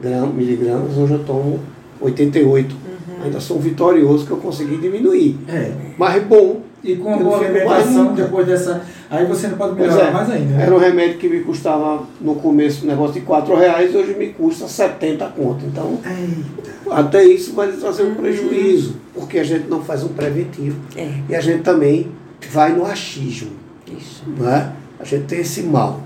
gramas, 0.00 0.34
miligramas, 0.34 0.96
hoje 0.96 1.14
eu 1.14 1.24
tomo 1.24 1.58
88. 2.00 2.74
Ainda 3.22 3.40
sou 3.40 3.58
um 3.58 3.60
vitorioso 3.60 4.26
que 4.26 4.30
eu 4.32 4.36
consegui 4.38 4.76
diminuir. 4.76 5.38
É. 5.48 5.72
Mas 5.98 6.16
é 6.16 6.20
bom. 6.20 6.60
E 6.84 6.96
com 6.96 7.14
a 7.14 7.16
boa 7.16 7.38
alimentação, 7.38 8.12
depois 8.12 8.44
dessa. 8.46 8.82
Aí 9.08 9.24
você 9.26 9.46
não 9.46 9.56
pode 9.56 9.76
melhorar 9.80 10.08
é, 10.08 10.10
mais 10.10 10.30
ainda. 10.30 10.54
né? 10.56 10.64
Era 10.64 10.74
um 10.74 10.78
remédio 10.78 11.18
que 11.18 11.28
me 11.28 11.40
custava 11.40 12.02
no 12.20 12.34
começo 12.36 12.84
um 12.84 12.88
negócio 12.88 13.14
de 13.14 13.20
4 13.20 13.54
reais, 13.54 13.94
hoje 13.94 14.14
me 14.14 14.28
custa 14.28 14.66
70 14.66 15.24
conto. 15.28 15.64
Então, 15.64 15.98
Eita. 16.04 16.94
até 16.94 17.22
isso 17.24 17.52
vai 17.54 17.70
trazer 17.70 18.02
um 18.02 18.14
prejuízo, 18.16 18.96
porque 19.14 19.38
a 19.38 19.44
gente 19.44 19.68
não 19.68 19.80
faz 19.80 20.02
um 20.02 20.08
preventivo. 20.08 20.76
É, 20.96 21.20
E 21.28 21.36
a 21.36 21.40
gente 21.40 21.62
também 21.62 22.10
vai 22.50 22.72
no 22.72 22.84
achismo. 22.84 23.50
isso. 23.86 24.24
não 24.36 24.50
é? 24.50 24.72
A 24.98 25.04
gente 25.04 25.24
tem 25.26 25.40
esse 25.40 25.62
mal. 25.62 26.00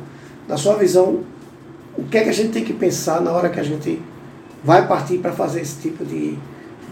Na 0.46 0.58
sua 0.58 0.74
visão, 0.74 1.20
o 1.96 2.02
que 2.04 2.18
é 2.18 2.24
que 2.24 2.28
a 2.28 2.34
gente 2.34 2.50
tem 2.50 2.64
que 2.64 2.74
pensar 2.74 3.22
na 3.22 3.30
hora 3.32 3.48
que 3.48 3.58
a 3.58 3.62
gente 3.62 3.98
vai 4.62 4.86
partir 4.86 5.18
para 5.18 5.32
fazer 5.32 5.60
esse 5.62 5.80
tipo 5.80 6.04
de, 6.04 6.36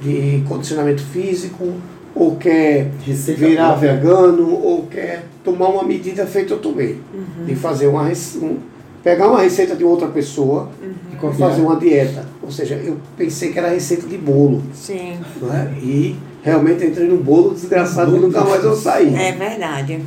de 0.02 0.42
condicionamento 0.48 1.02
físico, 1.02 1.72
ou 2.14 2.36
quer 2.36 2.90
Receita 3.04 3.40
virar 3.46 3.70
própria. 3.70 3.94
vegano, 3.94 4.50
ou 4.52 4.86
quer 4.86 5.24
tomar 5.42 5.68
uma 5.68 5.82
medida 5.82 6.26
feita 6.26 6.54
eu 6.54 6.58
tomei, 6.58 7.00
de 7.44 7.56
fazer 7.56 7.88
uma 7.88 8.04
um, 8.04 8.58
pegar 9.02 9.28
uma 9.28 9.40
receita 9.40 9.74
de 9.74 9.84
outra 9.84 10.08
pessoa 10.08 10.70
E 10.82 11.14
e 11.16 11.38
fazer 11.38 11.62
uma 11.62 11.76
dieta. 11.76 12.24
Ou 12.42 12.50
seja, 12.50 12.74
eu 12.76 12.98
pensei 13.16 13.50
que 13.52 13.58
era 13.58 13.68
receita 13.68 14.06
de 14.06 14.16
bolo, 14.16 14.62
Sim, 14.72 15.18
não 15.40 15.52
é? 15.52 15.72
e 15.82 16.16
realmente 16.42 16.84
entrei 16.86 17.08
num 17.08 17.16
bolo 17.16 17.52
desgraçado 17.54 18.16
e 18.16 18.20
nunca 18.20 18.42
mais 18.44 18.62
eu 18.62 18.76
saí. 18.76 19.14
é 19.14 19.32
verdade. 19.32 20.00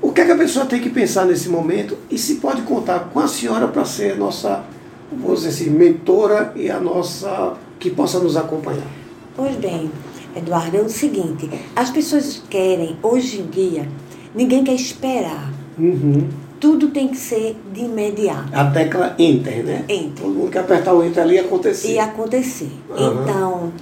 O 0.00 0.12
que, 0.12 0.20
é 0.20 0.24
que 0.26 0.32
a 0.32 0.36
pessoa 0.36 0.66
tem 0.66 0.80
que 0.80 0.90
pensar 0.90 1.24
nesse 1.24 1.48
momento 1.48 1.96
e 2.10 2.18
se 2.18 2.34
pode 2.36 2.62
contar 2.62 3.10
com 3.12 3.20
a 3.20 3.26
senhora 3.26 3.68
para 3.68 3.84
ser 3.84 4.12
a 4.12 4.16
nossa, 4.16 4.62
vamos 5.10 5.42
dizer 5.42 5.48
assim, 5.48 5.70
mentora 5.70 6.52
e 6.54 6.70
a 6.70 6.78
nossa, 6.78 7.54
que 7.78 7.90
possa 7.90 8.18
nos 8.18 8.36
acompanhar? 8.36 8.86
Pois 9.36 9.56
bem, 9.56 9.90
Eduardo, 10.36 10.76
é 10.76 10.80
o 10.80 10.88
seguinte, 10.88 11.50
as 11.74 11.90
pessoas 11.90 12.42
querem, 12.48 12.96
hoje 13.02 13.40
em 13.40 13.46
dia, 13.46 13.88
ninguém 14.34 14.62
quer 14.62 14.74
esperar. 14.74 15.52
Uhum. 15.78 16.28
Tudo 16.60 16.88
tem 16.88 17.08
que 17.08 17.16
ser 17.16 17.56
de 17.72 17.80
imediato. 17.82 18.48
A 18.52 18.70
tecla 18.70 19.14
Enter, 19.18 19.64
né? 19.64 19.84
Enter. 19.88 20.24
Todo 20.24 20.34
mundo 20.34 20.50
quer 20.50 20.60
apertar 20.60 20.94
o 20.94 21.04
Enter 21.04 21.22
ali 21.22 21.34
e 21.34 21.38
acontecer. 21.38 21.92
E 21.92 21.98
acontecer. 21.98 22.70
Aham. 22.90 23.22
Então, 23.22 23.72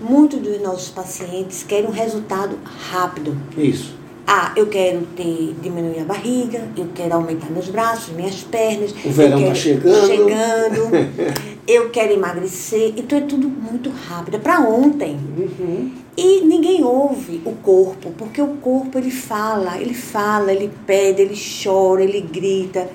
muitos 0.00 0.40
dos 0.40 0.60
nossos 0.60 0.88
pacientes 0.88 1.62
querem 1.62 1.86
um 1.86 1.92
resultado 1.92 2.58
rápido. 2.90 3.36
Isso. 3.56 3.94
Ah, 4.26 4.52
eu 4.56 4.66
quero 4.66 5.00
ter, 5.16 5.54
diminuir 5.60 6.00
a 6.00 6.04
barriga, 6.04 6.62
eu 6.76 6.86
quero 6.94 7.14
aumentar 7.14 7.50
meus 7.50 7.68
braços, 7.68 8.14
minhas 8.14 8.42
pernas. 8.42 8.92
O 9.04 9.10
verão 9.10 9.38
tá 9.38 9.44
quero- 9.44 9.56
chegando. 9.56 10.06
chegando, 10.06 10.90
eu 11.66 11.90
quero 11.90 12.12
emagrecer. 12.12 12.94
Então 12.96 13.18
é 13.18 13.22
tudo 13.22 13.48
muito 13.48 13.90
rápido, 13.90 14.36
é 14.36 14.38
para 14.38 14.60
ontem. 14.60 15.18
Uhum. 15.36 15.90
E 16.16 16.40
ninguém 16.42 16.84
ouve 16.84 17.40
o 17.44 17.52
corpo, 17.52 18.12
porque 18.16 18.40
o 18.40 18.48
corpo 18.60 18.98
ele 18.98 19.10
fala, 19.10 19.80
ele 19.80 19.94
fala, 19.94 20.52
ele 20.52 20.70
pede, 20.86 21.22
ele 21.22 21.34
chora, 21.64 22.02
ele 22.04 22.20
grita, 22.20 22.88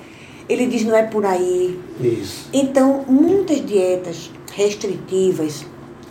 ele 0.48 0.66
diz 0.66 0.84
não 0.84 0.96
é 0.96 1.02
por 1.02 1.26
aí. 1.26 1.78
Isso. 2.00 2.48
Então, 2.52 3.04
muitas 3.08 3.64
dietas 3.66 4.30
restritivas 4.54 5.66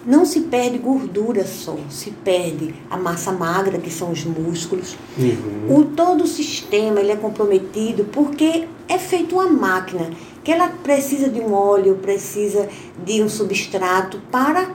não 0.08 0.26
se 0.26 0.40
perde 0.42 0.78
gordura 0.78 1.46
só, 1.46 1.76
se 1.90 2.12
perde 2.12 2.74
a 2.90 2.96
massa 2.96 3.32
magra, 3.34 3.78
que 3.78 3.92
são 3.92 4.10
os 4.12 4.24
músculos. 4.24 4.96
Uhum. 5.20 5.78
O 5.78 5.84
todo 5.84 6.24
o 6.24 6.28
sistema 6.28 7.02
ele 7.02 7.12
é 7.12 7.16
comprometido 7.18 8.06
porque 8.06 8.66
é 8.88 8.98
feito 8.98 9.36
uma 9.36 9.48
máquina 9.50 10.10
que 10.46 10.52
ela 10.52 10.70
precisa 10.70 11.28
de 11.30 11.42
um 11.42 11.54
óleo, 11.54 11.96
precisa 12.02 12.70
de 13.06 13.22
um 13.22 13.28
substrato 13.28 14.22
para 14.32 14.70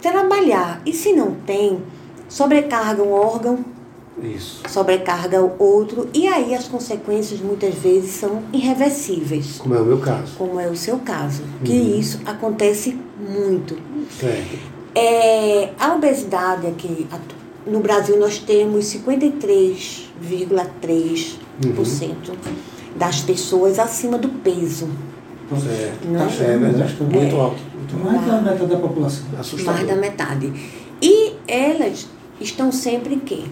trabalhar. 0.00 0.80
E 0.86 0.92
se 0.92 1.12
não 1.12 1.32
tem, 1.34 1.82
sobrecarga 2.28 3.02
um 3.02 3.10
órgão, 3.10 3.58
Isso. 4.22 4.62
sobrecarga 4.68 5.42
o 5.42 5.52
outro, 5.60 6.08
e 6.14 6.28
aí 6.28 6.54
as 6.54 6.68
consequências 6.68 7.40
muitas 7.40 7.74
vezes 7.74 8.12
são 8.12 8.42
irreversíveis, 8.52 9.56
Como 9.58 9.74
é 9.74 9.80
o 9.80 9.84
meu 9.84 9.98
caso. 9.98 10.36
como 10.38 10.60
é 10.60 10.68
o 10.68 10.76
seu 10.76 10.98
caso, 10.98 11.42
que 11.64 11.72
Uhum. 11.72 11.98
isso 11.98 12.20
acontece 12.24 12.96
muito. 13.18 13.76
Certo. 14.20 14.75
É, 14.98 15.72
a 15.78 15.94
obesidade 15.94 16.66
aqui, 16.66 17.06
no 17.66 17.80
Brasil 17.80 18.18
nós 18.18 18.38
temos 18.38 18.86
53,3% 18.86 21.36
das 22.96 23.20
pessoas 23.20 23.78
acima 23.78 24.16
do 24.16 24.30
peso. 24.30 24.88
Certo. 25.50 26.08
Não. 26.08 26.26
Tá, 26.26 26.32
é 26.44 26.56
verdade, 26.58 26.96
muito 27.02 27.36
É. 27.36 27.40
alto. 27.40 27.58
Muito 27.74 27.94
alto. 27.94 28.04
Mais 28.04 28.26
da 28.26 28.40
metade 28.40 28.66
da 28.66 28.76
população. 28.78 29.24
Assustador. 29.38 29.74
mais 29.74 29.86
da 29.86 29.96
metade. 29.96 30.52
E 31.00 31.32
elas 31.46 32.08
estão 32.40 32.72
sempre 32.72 33.14
em 33.16 33.20
quê? 33.20 33.42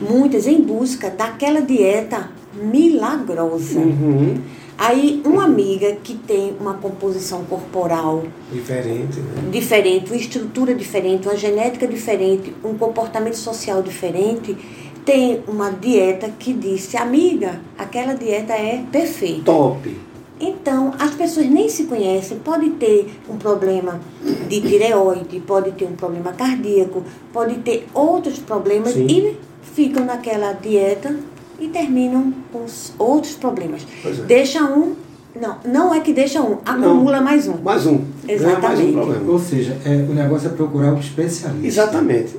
Muitas 0.00 0.46
em 0.46 0.60
busca 0.60 1.08
daquela 1.10 1.60
dieta 1.62 2.28
milagrosa. 2.54 3.80
Uhum. 3.80 4.38
Aí, 4.76 5.22
uma 5.24 5.44
amiga 5.44 5.96
que 6.02 6.14
tem 6.14 6.56
uma 6.58 6.74
composição 6.74 7.44
corporal 7.44 8.24
Diferente, 8.52 9.20
né? 9.20 9.50
diferente, 9.50 10.10
uma 10.10 10.16
estrutura 10.16 10.74
diferente, 10.74 11.28
uma 11.28 11.36
genética 11.36 11.86
diferente, 11.86 12.52
um 12.64 12.76
comportamento 12.76 13.36
social 13.36 13.82
diferente, 13.82 14.56
tem 15.04 15.42
uma 15.46 15.70
dieta 15.70 16.28
que 16.38 16.52
disse, 16.52 16.96
amiga, 16.96 17.60
aquela 17.78 18.14
dieta 18.14 18.52
é 18.52 18.82
perfeita. 18.90 19.44
Top. 19.44 19.96
Então, 20.40 20.92
as 20.98 21.12
pessoas 21.14 21.46
nem 21.48 21.68
se 21.68 21.84
conhecem, 21.84 22.38
pode 22.38 22.70
ter 22.70 23.08
um 23.28 23.36
problema 23.36 24.00
de 24.48 24.60
tireoide, 24.60 25.38
pode 25.40 25.70
ter 25.72 25.84
um 25.84 25.94
problema 25.94 26.32
cardíaco, 26.32 27.04
pode 27.32 27.56
ter 27.58 27.86
outros 27.94 28.38
problemas 28.40 28.94
Sim. 28.94 29.06
e 29.06 29.36
ficam 29.74 30.04
naquela 30.04 30.52
dieta 30.52 31.16
e 31.58 31.68
terminam 31.68 32.32
com 32.52 32.64
os 32.64 32.92
outros 32.98 33.34
problemas. 33.34 33.86
É. 34.04 34.10
Deixa 34.26 34.62
um, 34.64 34.94
não, 35.40 35.56
não 35.64 35.94
é 35.94 36.00
que 36.00 36.12
deixa 36.12 36.42
um, 36.42 36.58
acumula 36.64 37.20
mais 37.20 37.48
um. 37.48 37.56
Mais 37.58 37.86
um. 37.86 38.00
Ganha 38.24 38.58
mais 38.58 38.78
um 38.78 38.88
Exatamente. 38.88 39.28
Ou 39.28 39.38
seja, 39.38 39.76
é, 39.84 40.06
o 40.08 40.14
negócio 40.14 40.48
é 40.48 40.52
procurar 40.52 40.92
um 40.92 41.00
especialista. 41.00 41.66
Exatamente. 41.66 42.36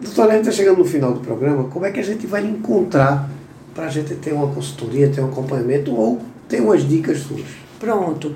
Doutora, 0.00 0.32
a 0.32 0.36
gente 0.36 0.48
está 0.48 0.56
chegando 0.56 0.78
no 0.78 0.84
final 0.84 1.12
do 1.12 1.20
programa. 1.20 1.64
Como 1.64 1.84
é 1.84 1.90
que 1.90 2.00
a 2.00 2.02
gente 2.02 2.26
vai 2.26 2.44
encontrar 2.44 3.28
para 3.74 3.86
a 3.86 3.88
gente 3.88 4.14
ter 4.14 4.32
uma 4.32 4.48
consultoria, 4.48 5.08
ter 5.08 5.20
um 5.20 5.26
acompanhamento 5.26 5.94
ou 5.94 6.20
ter 6.48 6.60
umas 6.60 6.88
dicas 6.88 7.20
suas? 7.20 7.44
Pronto. 7.78 8.34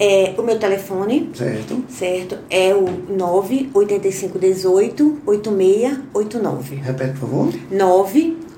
É, 0.00 0.32
o 0.38 0.42
meu 0.42 0.56
telefone, 0.60 1.28
Certo? 1.34 1.82
certo, 1.88 2.38
é 2.48 2.72
o 2.72 2.84
98518 3.16 5.18
8689. 5.26 6.76
Repete, 6.76 7.10
por 7.18 7.18
favor. 7.18 7.52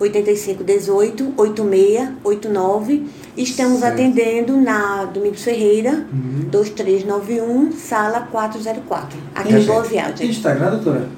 98518 0.01 1.35
8689. 1.37 3.07
Estamos 3.37 3.81
Certo. 3.81 3.93
atendendo 3.93 4.57
na 4.57 5.05
Domingos 5.05 5.43
Ferreira, 5.43 6.07
Uhum. 6.13 6.49
2391, 6.51 7.73
sala 7.73 8.23
404, 8.33 9.19
aqui 9.35 9.55
em. 9.55 9.65
Boa 9.67 9.83
Viagem. 9.83 10.31
Instagram, 10.31 10.71
doutora? 10.71 11.09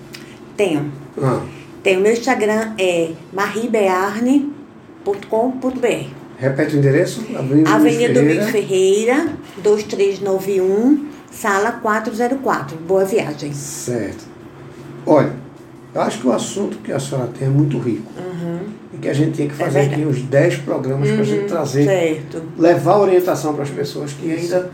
Tenho. 0.57 0.91
Ah, 1.23 1.41
Tem 1.83 1.97
o 1.97 2.01
meu 2.01 2.13
Instagram 2.13 2.75
é 2.79 3.11
maribearne.com.br. 3.33 6.07
repete 6.39 6.77
o 6.77 6.79
endereço. 6.79 7.21
Avenida, 7.37 7.71
Avenida 7.71 8.15
Domingos 8.15 8.17
Domingos 8.37 8.51
Ferreira. 8.51 9.15
Ferreira, 9.15 9.37
2391, 9.63 11.07
sala 11.31 11.73
404. 11.73 12.77
Boa 12.79 13.05
viagem. 13.05 13.53
Certo. 13.53 14.25
Olha, 15.07 15.33
eu 15.95 16.01
acho 16.01 16.21
que 16.21 16.27
o 16.27 16.33
assunto 16.33 16.79
que 16.79 16.93
a 16.93 16.99
senhora 17.01 17.29
tem 17.39 17.49
é 17.49 17.51
muito 17.51 17.79
rico. 17.79 18.11
E 18.95 18.99
que 18.99 19.09
a 19.09 19.13
gente 19.15 19.33
tinha 19.33 19.49
que 19.49 19.55
fazer 19.55 19.81
Uhum. 19.81 19.89
verdade. 19.89 20.03
aqui 20.03 20.11
uns 20.11 20.23
10 20.29 20.57
programas 20.59 21.11
para 21.11 21.21
a 21.21 21.25
gente 21.25 21.45
trazer, 21.47 21.85
Certo. 21.85 22.43
levar 22.59 22.99
orientação 22.99 23.55
para 23.55 23.63
as 23.63 23.71
pessoas 23.71 24.13
que 24.13 24.31
ainda 24.31 24.71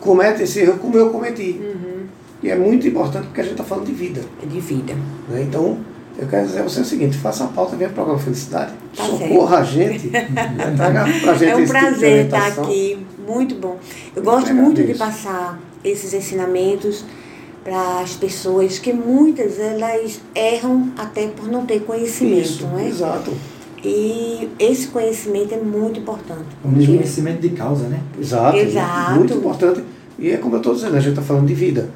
cometem 0.00 0.44
esse 0.44 0.60
erro 0.60 0.78
como 0.78 0.96
eu 0.96 1.10
cometi. 1.10 1.60
Uhum. 1.60 2.06
E 2.42 2.48
é 2.50 2.56
muito 2.56 2.86
importante 2.86 3.26
porque 3.26 3.40
a 3.40 3.44
gente 3.44 3.52
está 3.54 3.64
falando 3.64 3.86
de 3.86 3.92
vida. 3.92 4.20
De 4.46 4.60
vida. 4.60 4.94
né? 5.28 5.42
Então, 5.42 5.78
eu 6.16 6.26
quero 6.28 6.46
dizer 6.46 6.60
a 6.60 6.62
você 6.62 6.80
o 6.80 6.84
seguinte, 6.84 7.16
faça 7.16 7.44
a 7.44 7.48
pauta, 7.48 7.74
venha 7.74 7.90
para 7.90 8.02
o 8.02 8.04
programa 8.04 8.22
Felicidade, 8.22 8.72
Tá 8.96 9.04
socorra 9.04 9.58
a 9.58 9.64
gente, 9.64 10.06
né? 10.08 10.28
traga 10.76 11.04
para 11.20 11.32
a 11.32 11.34
gente 11.34 11.50
É 11.50 11.56
um 11.56 11.60
tipo 11.60 11.70
prazer 11.72 12.24
estar 12.26 12.36
orientação. 12.38 12.64
aqui. 12.64 13.06
Muito 13.26 13.54
bom. 13.56 13.76
Eu 14.14 14.22
Eu 14.22 14.22
gosto 14.22 14.54
muito 14.54 14.82
de 14.84 14.94
passar 14.94 15.60
esses 15.84 16.14
ensinamentos 16.14 17.04
para 17.68 18.00
as 18.00 18.14
pessoas 18.14 18.78
que 18.78 18.92
muitas 18.94 19.58
elas 19.58 20.20
erram 20.34 20.88
até 20.96 21.26
por 21.28 21.46
não 21.48 21.66
ter 21.66 21.80
conhecimento, 21.80 22.40
Isso, 22.40 22.66
não 22.66 22.78
é? 22.78 22.88
exato. 22.88 23.30
E 23.84 24.48
esse 24.58 24.88
conhecimento 24.88 25.54
é 25.54 25.58
muito 25.58 26.00
importante. 26.00 26.46
Um 26.64 26.70
porque- 26.70 26.78
desconhecimento 26.86 27.40
de 27.42 27.50
causa, 27.50 27.86
né? 27.88 28.00
Exato. 28.18 28.56
Exato. 28.56 29.12
Muito 29.14 29.34
importante. 29.34 29.84
E 30.18 30.30
é 30.30 30.36
como 30.38 30.54
eu 30.54 30.58
estou 30.58 30.74
dizendo, 30.74 30.96
a 30.96 31.00
gente 31.00 31.10
está 31.10 31.22
falando 31.22 31.46
de 31.46 31.54
vida. 31.54 31.88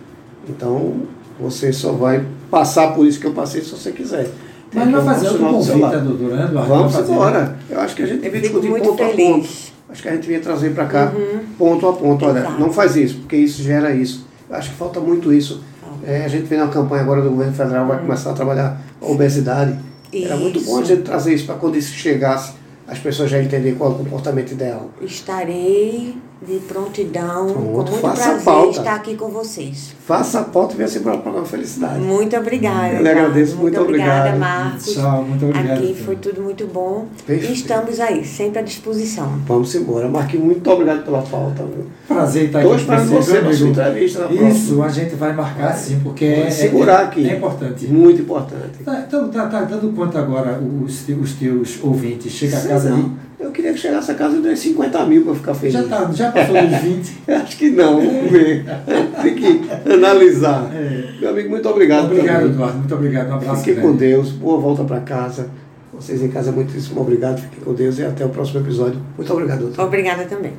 Então, 0.48 0.92
você 1.40 1.72
só 1.72 1.92
vai 1.92 2.24
passar 2.50 2.94
por 2.94 3.06
isso 3.06 3.18
que 3.18 3.26
eu 3.26 3.32
passei 3.32 3.62
se 3.62 3.70
você 3.70 3.90
quiser. 3.92 4.28
Mas 4.72 4.84
Tem 4.84 4.92
vai 4.92 5.02
um 5.02 5.04
fazer 5.04 5.28
outro 5.28 5.42
convite, 5.46 5.76
né, 5.78 6.44
Eduardo? 6.48 6.68
Vamos 6.68 6.94
embora. 6.98 7.58
Eu 7.68 7.80
acho 7.80 7.96
que 7.96 8.02
a 8.02 8.06
gente 8.06 8.20
devia 8.20 8.40
discutir 8.42 8.68
ponto 8.70 9.02
a 9.02 9.06
feliz. 9.08 9.16
ponto. 9.26 9.48
Acho 9.90 10.02
que 10.02 10.08
a 10.08 10.12
gente 10.12 10.22
devia 10.22 10.40
trazer 10.40 10.74
para 10.74 10.86
cá 10.86 11.12
Uhum. 11.14 11.40
ponto 11.58 11.86
a 11.88 11.92
ponto. 11.94 12.24
Olha, 12.24 12.38
Exato. 12.40 12.60
não 12.60 12.72
faz 12.72 12.96
isso, 12.96 13.16
porque 13.16 13.36
isso 13.36 13.62
gera 13.62 13.94
isso. 13.94 14.24
Acho 14.52 14.70
que 14.70 14.76
falta 14.76 15.00
muito 15.00 15.32
isso. 15.32 15.62
É, 16.04 16.24
a 16.24 16.28
gente 16.28 16.44
vem 16.44 16.58
na 16.58 16.68
campanha 16.68 17.02
agora 17.02 17.22
do 17.22 17.30
governo 17.30 17.52
federal, 17.52 17.86
vai 17.86 17.98
começar 17.98 18.30
a 18.30 18.34
trabalhar 18.34 18.80
a 19.00 19.06
obesidade. 19.06 19.78
Era 20.12 20.36
muito 20.36 20.60
bom 20.60 20.78
a 20.78 20.80
Isso. 20.80 20.88
gente 20.90 21.02
trazer 21.02 21.32
isso 21.34 21.46
para 21.46 21.54
quando 21.54 21.76
isso 21.76 21.92
chegasse, 21.94 22.52
as 22.86 22.98
pessoas 22.98 23.30
já 23.30 23.40
entenderem 23.42 23.76
qual 23.76 23.92
é 23.92 23.94
o 23.94 23.98
comportamento 23.98 24.52
ideal. 24.52 24.90
Estarei 25.00 26.16
de 26.46 26.58
prontidão, 26.60 27.46
Pronto, 27.46 27.54
com 27.54 27.72
muito 27.72 27.92
faça 28.00 28.32
a 28.32 28.38
prazer 28.38 28.70
estar 28.70 28.94
aqui 28.94 29.14
com 29.16 29.28
vocês. 29.28 29.94
Faça 30.04 30.40
a 30.40 30.44
pauta 30.44 30.74
e 30.74 30.76
venha 30.76 30.88
sempre 30.88 31.04
para 31.10 31.18
o 31.18 31.22
programa 31.22 31.46
Felicidade. 31.46 32.00
Muito 32.00 32.36
obrigada. 32.36 32.94
Eu 32.94 33.02
lhe 33.02 33.08
agradeço, 33.08 33.56
muito 33.56 33.80
obrigada, 33.80 34.30
obrigado. 34.30 34.38
Marcos. 34.40 34.92
Tchau, 34.92 35.22
muito 35.22 35.44
obrigado. 35.46 35.78
Aqui 35.78 35.94
foi 36.04 36.16
tudo 36.16 36.42
muito 36.42 36.66
bom. 36.66 37.06
Perfeito. 37.26 37.52
E 37.52 37.54
estamos 37.54 38.00
aí, 38.00 38.24
sempre 38.24 38.58
à 38.58 38.62
disposição. 38.62 39.38
Vamos 39.46 39.74
embora. 39.74 40.08
Marquinhos, 40.08 40.44
muito 40.46 40.68
obrigado 40.70 41.04
pela 41.04 41.22
pauta. 41.22 41.64
Prazer 42.08 42.46
estar 42.46 42.58
Estou 42.60 42.74
aqui 42.74 42.84
com 42.84 42.92
esperando 42.94 43.08
você, 43.22 43.32
na 43.32 43.40
sua 43.40 43.48
amigo. 43.50 43.66
entrevista 43.68 44.18
na 44.20 44.26
próxima. 44.26 44.48
Isso, 44.50 44.82
a 44.82 44.88
gente 44.88 45.14
vai 45.14 45.32
marcar 45.32 45.72
sim, 45.76 46.00
porque 46.02 46.24
é, 46.24 46.40
Pode 46.42 46.54
segurar 46.54 47.00
é- 47.00 47.04
aqui. 47.04 47.30
é 47.30 47.36
importante. 47.36 47.86
Muito 47.86 48.20
importante. 48.22 48.82
Tá, 48.84 49.04
então, 49.06 49.28
tá, 49.28 49.46
tá 49.46 49.60
dando 49.62 49.94
conta 49.94 50.18
agora 50.18 50.60
os, 50.60 51.08
os 51.08 51.32
teus 51.34 51.78
ouvintes. 51.82 52.32
Chega 52.32 52.58
a 52.58 52.62
casa 52.62 52.90
não. 52.90 53.12
Eu 53.42 53.50
queria 53.50 53.72
que 53.72 53.78
chegasse 53.80 54.10
a 54.10 54.14
casa 54.14 54.36
e 54.36 54.40
desse 54.40 54.68
50 54.68 55.04
mil 55.06 55.24
para 55.24 55.34
ficar 55.34 55.54
feliz. 55.54 55.74
Já, 55.74 55.82
tá, 55.82 56.10
já 56.12 56.30
passou 56.30 56.54
dos 56.54 56.78
20. 56.78 57.22
Eu 57.26 57.36
Acho 57.36 57.56
que 57.56 57.70
não, 57.70 57.96
vamos 58.00 58.30
ver. 58.30 58.64
Tem 59.20 59.34
que 59.34 59.92
analisar. 59.92 60.70
É. 60.72 61.20
Meu 61.20 61.30
amigo, 61.30 61.50
muito 61.50 61.68
obrigado. 61.68 62.04
Obrigado, 62.04 62.36
também. 62.36 62.54
Eduardo. 62.54 62.78
Muito 62.78 62.94
obrigado. 62.94 63.30
Um 63.30 63.34
abraço. 63.34 63.64
Fique 63.64 63.80
com 63.80 63.96
Deus. 63.96 64.30
Boa 64.30 64.60
volta 64.60 64.84
para 64.84 65.00
casa. 65.00 65.50
Vocês 65.92 66.22
em 66.22 66.28
casa, 66.28 66.52
muitíssimo 66.52 67.00
obrigado. 67.00 67.40
Fiquem 67.40 67.60
com 67.64 67.74
Deus 67.74 67.98
e 67.98 68.04
até 68.04 68.24
o 68.24 68.28
próximo 68.28 68.60
episódio. 68.60 69.00
Muito 69.16 69.32
obrigado, 69.32 69.60
doutor. 69.60 69.86
Obrigada 69.86 70.24
também. 70.24 70.52